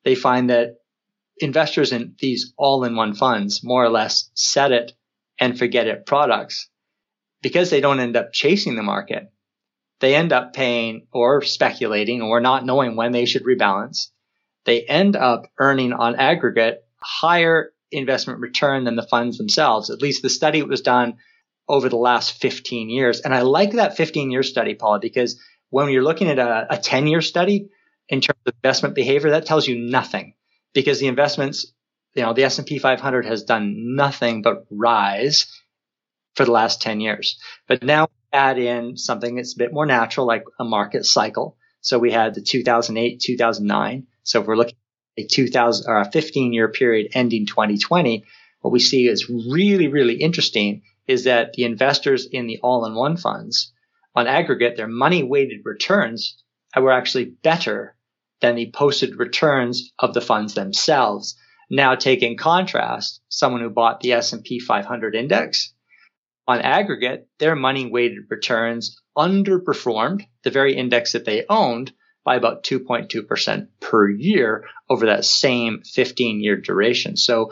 [0.04, 0.78] they find that
[1.38, 4.94] investors in these all in one funds more or less set it
[5.40, 6.70] and forget it products
[7.42, 9.32] because they don't end up chasing the market.
[10.00, 14.08] They end up paying or speculating or not knowing when they should rebalance.
[14.66, 19.90] They end up earning on aggregate higher investment return than the funds themselves.
[19.90, 21.18] At least the study was done
[21.72, 23.22] over the last 15 years.
[23.22, 26.78] And I like that 15 year study, Paula, because when you're looking at a, a
[26.78, 27.70] 10 year study
[28.10, 30.34] in terms of investment behavior, that tells you nothing
[30.74, 31.72] because the investments,
[32.14, 35.62] you know, the S&P 500 has done nothing but rise
[36.36, 37.40] for the last 10 years.
[37.70, 41.56] But now add in something that's a bit more natural, like a market cycle.
[41.80, 44.08] So we had the 2008, 2009.
[44.24, 44.76] So if we're looking
[45.18, 48.26] at a 2000 or a 15 year period ending 2020,
[48.60, 50.82] what we see is really, really interesting
[51.12, 53.74] is that the investors in the all-in-one funds,
[54.16, 56.42] on aggregate, their money-weighted returns
[56.76, 57.98] were actually better
[58.40, 61.36] than the posted returns of the funds themselves.
[61.70, 65.74] Now take in contrast someone who bought the S&P 500 index.
[66.48, 71.94] on aggregate, their money weighted returns underperformed the very index that they owned
[72.24, 77.18] by about 2.2% per year over that same 15 year duration.
[77.18, 77.52] So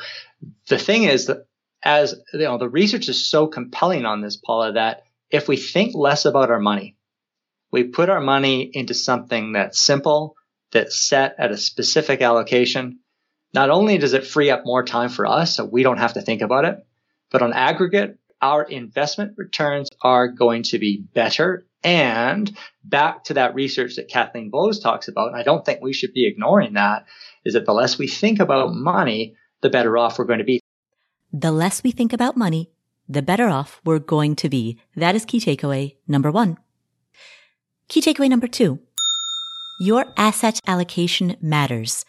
[0.68, 1.46] the thing is that
[1.84, 5.96] as you know, the research is so compelling on this, Paula, that if we think
[5.96, 6.98] less about our money,
[7.72, 10.36] we put our money into something that's simple,
[10.72, 13.00] that's set at a specific allocation.
[13.54, 16.22] Not only does it free up more time for us, so we don't have to
[16.22, 16.86] think about it,
[17.32, 21.66] but on aggregate, our investment returns are going to be better.
[21.84, 25.94] And back to that research that Kathleen Vohs talks about, and I don't think we
[25.94, 27.06] should be ignoring that,
[27.46, 30.59] is that the less we think about money, the better off we're going to be.
[31.32, 32.72] The less we think about money,
[33.08, 34.80] the better off we're going to be.
[34.96, 36.58] That is key takeaway number one.
[37.88, 38.80] Key takeaway number two.
[39.80, 42.04] Your asset allocation matters.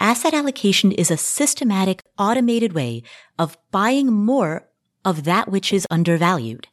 [0.00, 3.02] Asset allocation is a systematic, automated way
[3.38, 4.68] of buying more
[5.04, 6.68] of that which is undervalued.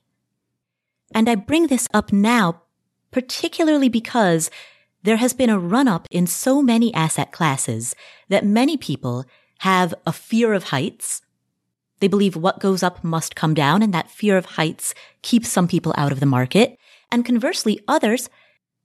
[1.14, 2.64] And I bring this up now,
[3.12, 4.50] particularly because
[5.04, 7.96] there has been a run up in so many asset classes
[8.30, 9.26] that many people
[9.60, 11.22] have a fear of heights.
[12.00, 15.68] They believe what goes up must come down and that fear of heights keeps some
[15.68, 16.78] people out of the market.
[17.12, 18.30] And conversely, others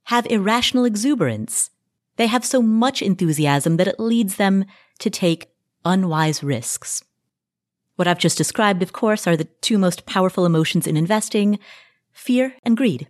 [0.05, 1.71] have irrational exuberance.
[2.17, 4.65] They have so much enthusiasm that it leads them
[4.99, 5.49] to take
[5.85, 7.03] unwise risks.
[7.97, 11.59] What I've just described, of course, are the two most powerful emotions in investing,
[12.13, 13.09] fear and greed.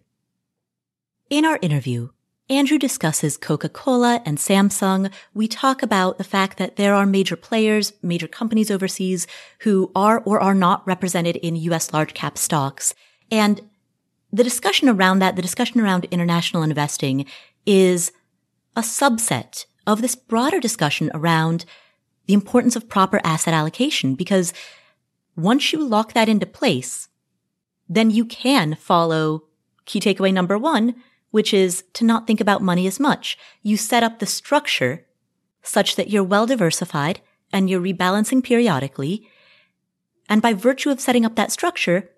[1.30, 2.11] In our interview,
[2.51, 5.11] Andrew discusses Coca-Cola and Samsung.
[5.32, 9.26] We talk about the fact that there are major players, major companies overseas
[9.61, 12.95] who are or are not represented in US large cap stocks.
[13.30, 13.62] And
[14.30, 17.24] the discussion around that, the discussion around international investing
[17.64, 18.12] is
[18.76, 21.64] a subset of this broader discussion around
[22.26, 24.53] the importance of proper asset allocation because
[25.34, 27.09] once you lock that into place,
[27.88, 29.45] then you can follow
[29.86, 30.95] key takeaway number one,
[31.35, 33.37] which is to not think about money as much.
[33.61, 35.05] You set up the structure
[35.64, 37.22] such that you're well diversified
[37.53, 39.28] and you're rebalancing periodically.
[40.28, 42.09] And by virtue of setting up that structure,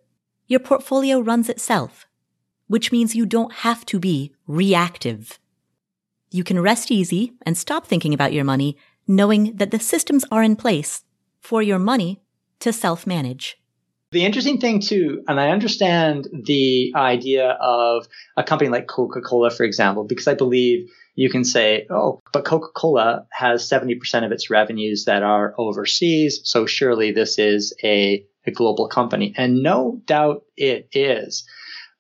[0.49, 2.07] your portfolio runs itself,
[2.67, 5.39] which means you don't have to be reactive.
[6.31, 8.77] You can rest easy and stop thinking about your money
[9.09, 11.05] knowing that the systems are in place
[11.41, 12.21] for your money
[12.61, 13.59] to self manage.
[14.17, 19.64] The interesting thing too, and I understand the idea of a company like Coca-Cola, for
[19.64, 25.05] example, because I believe you can say, oh, but Coca-Cola has 70% of its revenues
[25.05, 26.41] that are overseas.
[26.45, 29.35] So surely this is a, a global company.
[29.37, 31.47] And no doubt it is.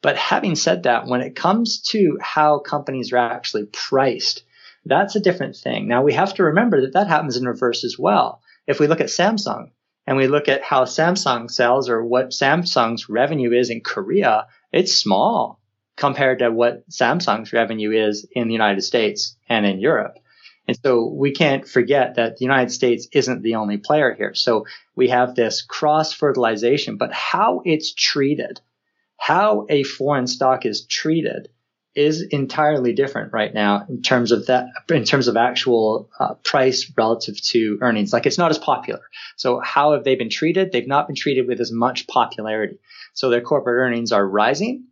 [0.00, 4.42] But having said that, when it comes to how companies are actually priced,
[4.86, 5.86] that's a different thing.
[5.86, 8.40] Now we have to remember that that happens in reverse as well.
[8.66, 9.72] If we look at Samsung
[10.06, 14.94] and we look at how Samsung sells or what Samsung's revenue is in Korea, it's
[14.94, 15.60] small
[15.96, 20.18] compared to what Samsung's revenue is in the United States and in Europe.
[20.68, 24.34] And so we can't forget that the United States isn't the only player here.
[24.34, 28.60] So we have this cross fertilization, but how it's treated,
[29.16, 31.48] how a foreign stock is treated
[31.96, 36.92] is entirely different right now in terms of that, in terms of actual uh, price
[36.96, 38.12] relative to earnings.
[38.12, 39.00] Like it's not as popular.
[39.36, 40.70] So how have they been treated?
[40.70, 42.78] They've not been treated with as much popularity.
[43.14, 44.84] So their corporate earnings are rising,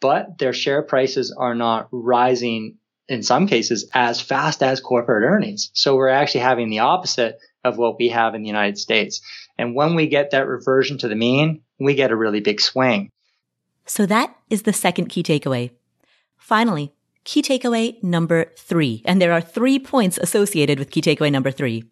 [0.00, 2.76] but their share prices are not rising
[3.08, 5.70] in some cases as fast as corporate earnings.
[5.74, 9.20] So we're actually having the opposite of what we have in the United States.
[9.58, 13.10] And when we get that reversion to the mean, we get a really big swing.
[13.84, 15.70] So that is the second key takeaway.
[16.38, 16.92] Finally,
[17.24, 19.02] key takeaway number three.
[19.04, 21.84] And there are three points associated with key takeaway number three.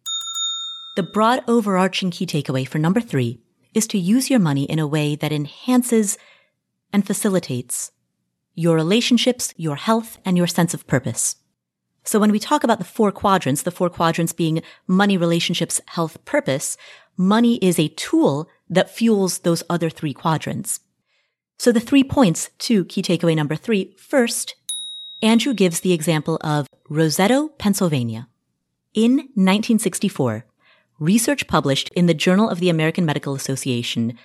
[0.96, 3.40] The broad overarching key takeaway for number three
[3.74, 6.16] is to use your money in a way that enhances
[6.92, 7.90] and facilitates
[8.54, 11.36] your relationships, your health, and your sense of purpose.
[12.04, 16.24] So when we talk about the four quadrants, the four quadrants being money, relationships, health,
[16.24, 16.76] purpose,
[17.16, 20.80] money is a tool that fuels those other three quadrants.
[21.58, 23.94] So the three points to key takeaway number three.
[23.96, 24.56] First,
[25.22, 28.28] Andrew gives the example of Roseto, Pennsylvania.
[28.92, 30.44] In 1964,
[30.98, 34.18] research published in the Journal of the American Medical Association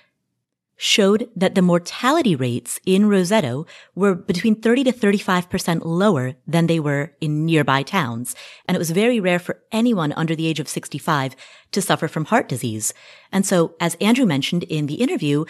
[0.76, 6.80] showed that the mortality rates in Roseto were between 30 to 35% lower than they
[6.80, 8.34] were in nearby towns.
[8.66, 11.36] And it was very rare for anyone under the age of 65
[11.72, 12.94] to suffer from heart disease.
[13.30, 15.44] And so, as Andrew mentioned in the interview,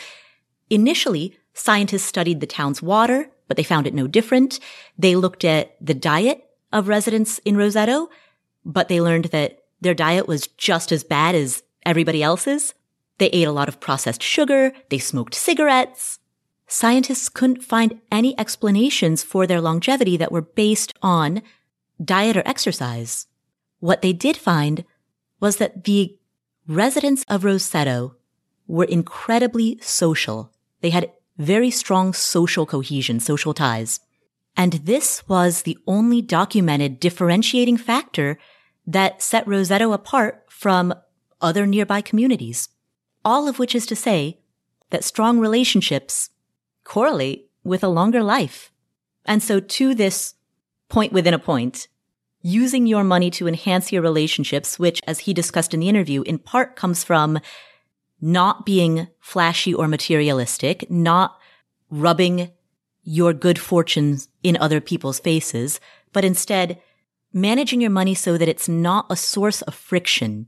[0.68, 4.60] initially Scientists studied the town's water, but they found it no different.
[4.98, 8.08] They looked at the diet of residents in Roseto,
[8.64, 12.74] but they learned that their diet was just as bad as everybody else's.
[13.18, 14.72] They ate a lot of processed sugar.
[14.88, 16.18] They smoked cigarettes.
[16.66, 21.42] scientists couldn't find any explanations for their longevity that were based on
[22.02, 23.26] diet or exercise.
[23.80, 24.84] What they did find
[25.40, 26.16] was that the
[26.68, 28.14] residents of Roseto
[28.68, 30.52] were incredibly social.
[30.80, 34.00] They had very strong social cohesion, social ties.
[34.56, 38.38] And this was the only documented differentiating factor
[38.86, 40.92] that set Roseto apart from
[41.40, 42.68] other nearby communities.
[43.24, 44.38] All of which is to say
[44.90, 46.28] that strong relationships
[46.84, 48.70] correlate with a longer life.
[49.24, 50.34] And so to this
[50.88, 51.88] point within a point,
[52.42, 56.38] using your money to enhance your relationships, which as he discussed in the interview, in
[56.38, 57.38] part comes from
[58.20, 61.38] not being flashy or materialistic, not
[61.90, 62.50] rubbing
[63.02, 65.80] your good fortunes in other people's faces,
[66.12, 66.80] but instead
[67.32, 70.46] managing your money so that it's not a source of friction.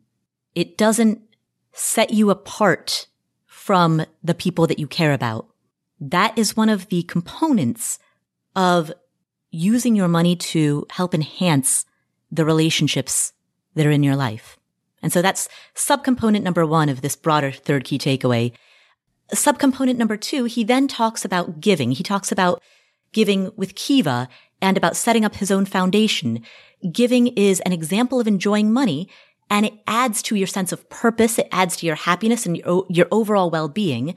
[0.54, 1.20] It doesn't
[1.72, 3.06] set you apart
[3.46, 5.48] from the people that you care about.
[6.00, 7.98] That is one of the components
[8.54, 8.92] of
[9.50, 11.86] using your money to help enhance
[12.30, 13.32] the relationships
[13.74, 14.58] that are in your life.
[15.02, 18.52] And so that's subcomponent number one of this broader third key takeaway.
[19.34, 21.92] Subcomponent number two, he then talks about giving.
[21.92, 22.62] He talks about
[23.12, 24.28] giving with Kiva
[24.60, 26.42] and about setting up his own foundation.
[26.90, 29.08] Giving is an example of enjoying money
[29.50, 31.38] and it adds to your sense of purpose.
[31.38, 34.14] It adds to your happiness and your, your overall well-being.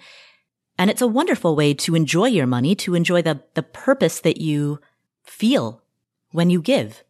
[0.77, 4.37] And it's a wonderful way to enjoy your money, to enjoy the, the purpose that
[4.37, 4.79] you
[5.23, 5.81] feel
[6.31, 7.03] when you give.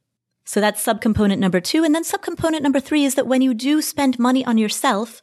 [0.46, 1.84] So that's subcomponent number two.
[1.84, 5.22] And then subcomponent number three is that when you do spend money on yourself,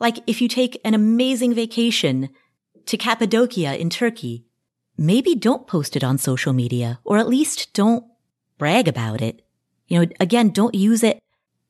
[0.00, 2.30] like if you take an amazing vacation
[2.86, 4.44] to Cappadocia in Turkey,
[4.98, 8.04] maybe don't post it on social media or at least don't
[8.58, 9.42] brag about it.
[9.86, 11.22] You know, again, don't use it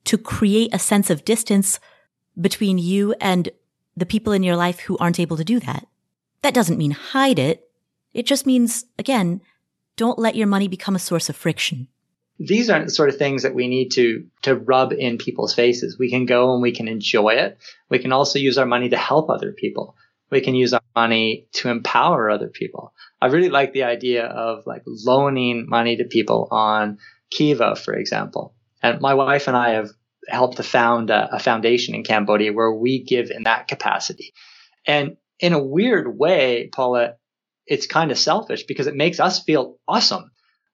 [0.05, 1.79] to create a sense of distance
[2.41, 3.51] between you and
[3.95, 5.87] the people in your life who aren't able to do that.
[6.41, 7.69] That doesn't mean hide it.
[8.15, 9.43] It just means, again,
[9.97, 11.89] don't let your money become a source of friction
[12.41, 15.99] these aren't the sort of things that we need to to rub in people's faces.
[15.99, 17.59] We can go and we can enjoy it.
[17.91, 19.95] We can also use our money to help other people.
[20.31, 22.95] We can use our money to empower other people.
[23.21, 26.99] I really like the idea of like loaning money to people on
[27.31, 28.55] Kiva, for example.
[28.83, 29.91] And my wife and I have
[30.27, 34.33] helped to found a, a foundation in Cambodia where we give in that capacity.
[34.87, 37.17] And in a weird way, Paula,
[37.67, 40.31] it's kind of selfish because it makes us feel awesome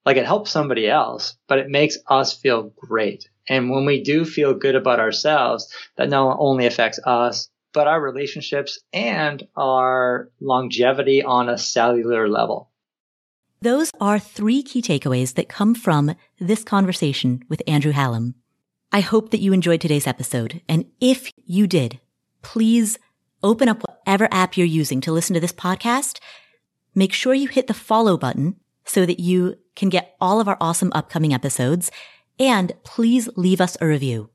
[0.06, 3.28] like it helps somebody else, but it makes us feel great.
[3.48, 8.00] And when we do feel good about ourselves, that not only affects us, but our
[8.00, 12.70] relationships and our longevity on a cellular level.
[13.60, 18.34] Those are three key takeaways that come from this conversation with Andrew Hallam.
[18.92, 20.62] I hope that you enjoyed today's episode.
[20.68, 22.00] And if you did,
[22.42, 22.98] please
[23.42, 26.20] open up whatever app you're using to listen to this podcast.
[26.94, 28.56] Make sure you hit the follow button
[28.86, 31.90] so that you can get all of our awesome upcoming episodes.
[32.38, 34.30] And please leave us a review.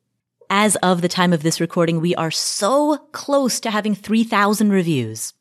[0.49, 5.33] As of the time of this recording, we are so close to having 3,000 reviews.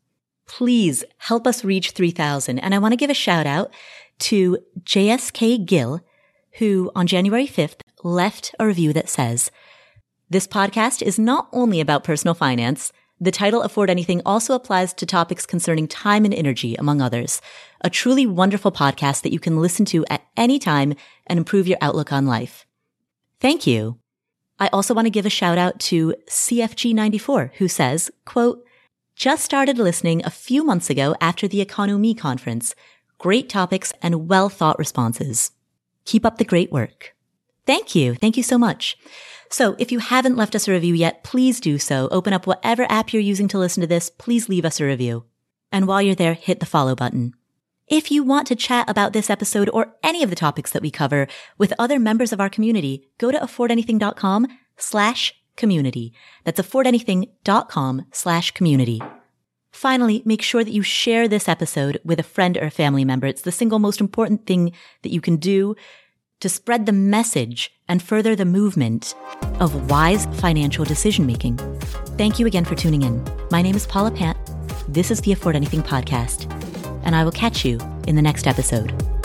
[0.47, 2.59] Please help us reach 3,000.
[2.59, 3.73] And I want to give a shout out
[4.21, 6.01] to JSK Gill,
[6.59, 9.51] who on January 5th left a review that says,
[10.29, 15.05] this podcast is not only about personal finance, the title Afford Anything also applies to
[15.05, 17.43] topics concerning time and energy, among others.
[17.82, 20.94] A truly wonderful podcast that you can listen to at any time
[21.27, 22.66] and improve your outlook on life.
[23.40, 23.98] Thank you.
[24.59, 28.62] I also want to give a shout out to CFG94 who says, quote,
[29.16, 32.74] just started listening a few months ago after the EconoMe conference.
[33.19, 35.52] Great topics and well thought responses.
[36.05, 37.15] Keep up the great work.
[37.66, 38.15] Thank you.
[38.15, 38.98] Thank you so much.
[39.48, 42.09] So if you haven't left us a review yet, please do so.
[42.11, 44.11] Open up whatever app you're using to listen to this.
[44.11, 45.24] Please leave us a review.
[45.73, 47.35] And while you're there, hit the follow button.
[47.91, 50.93] If you want to chat about this episode or any of the topics that we
[50.93, 51.27] cover
[51.59, 54.47] with other members of our community, go to affordanything.com
[54.77, 56.12] slash community.
[56.45, 59.03] That's affordanything.com slash community.
[59.73, 63.27] Finally, make sure that you share this episode with a friend or a family member.
[63.27, 64.71] It's the single most important thing
[65.03, 65.75] that you can do
[66.39, 69.17] to spread the message and further the movement
[69.59, 71.57] of wise financial decision making.
[72.17, 73.25] Thank you again for tuning in.
[73.51, 74.39] My name is Paula Pant.
[74.87, 76.49] This is the Afford Anything podcast,
[77.05, 79.19] and I will catch you in the next episode.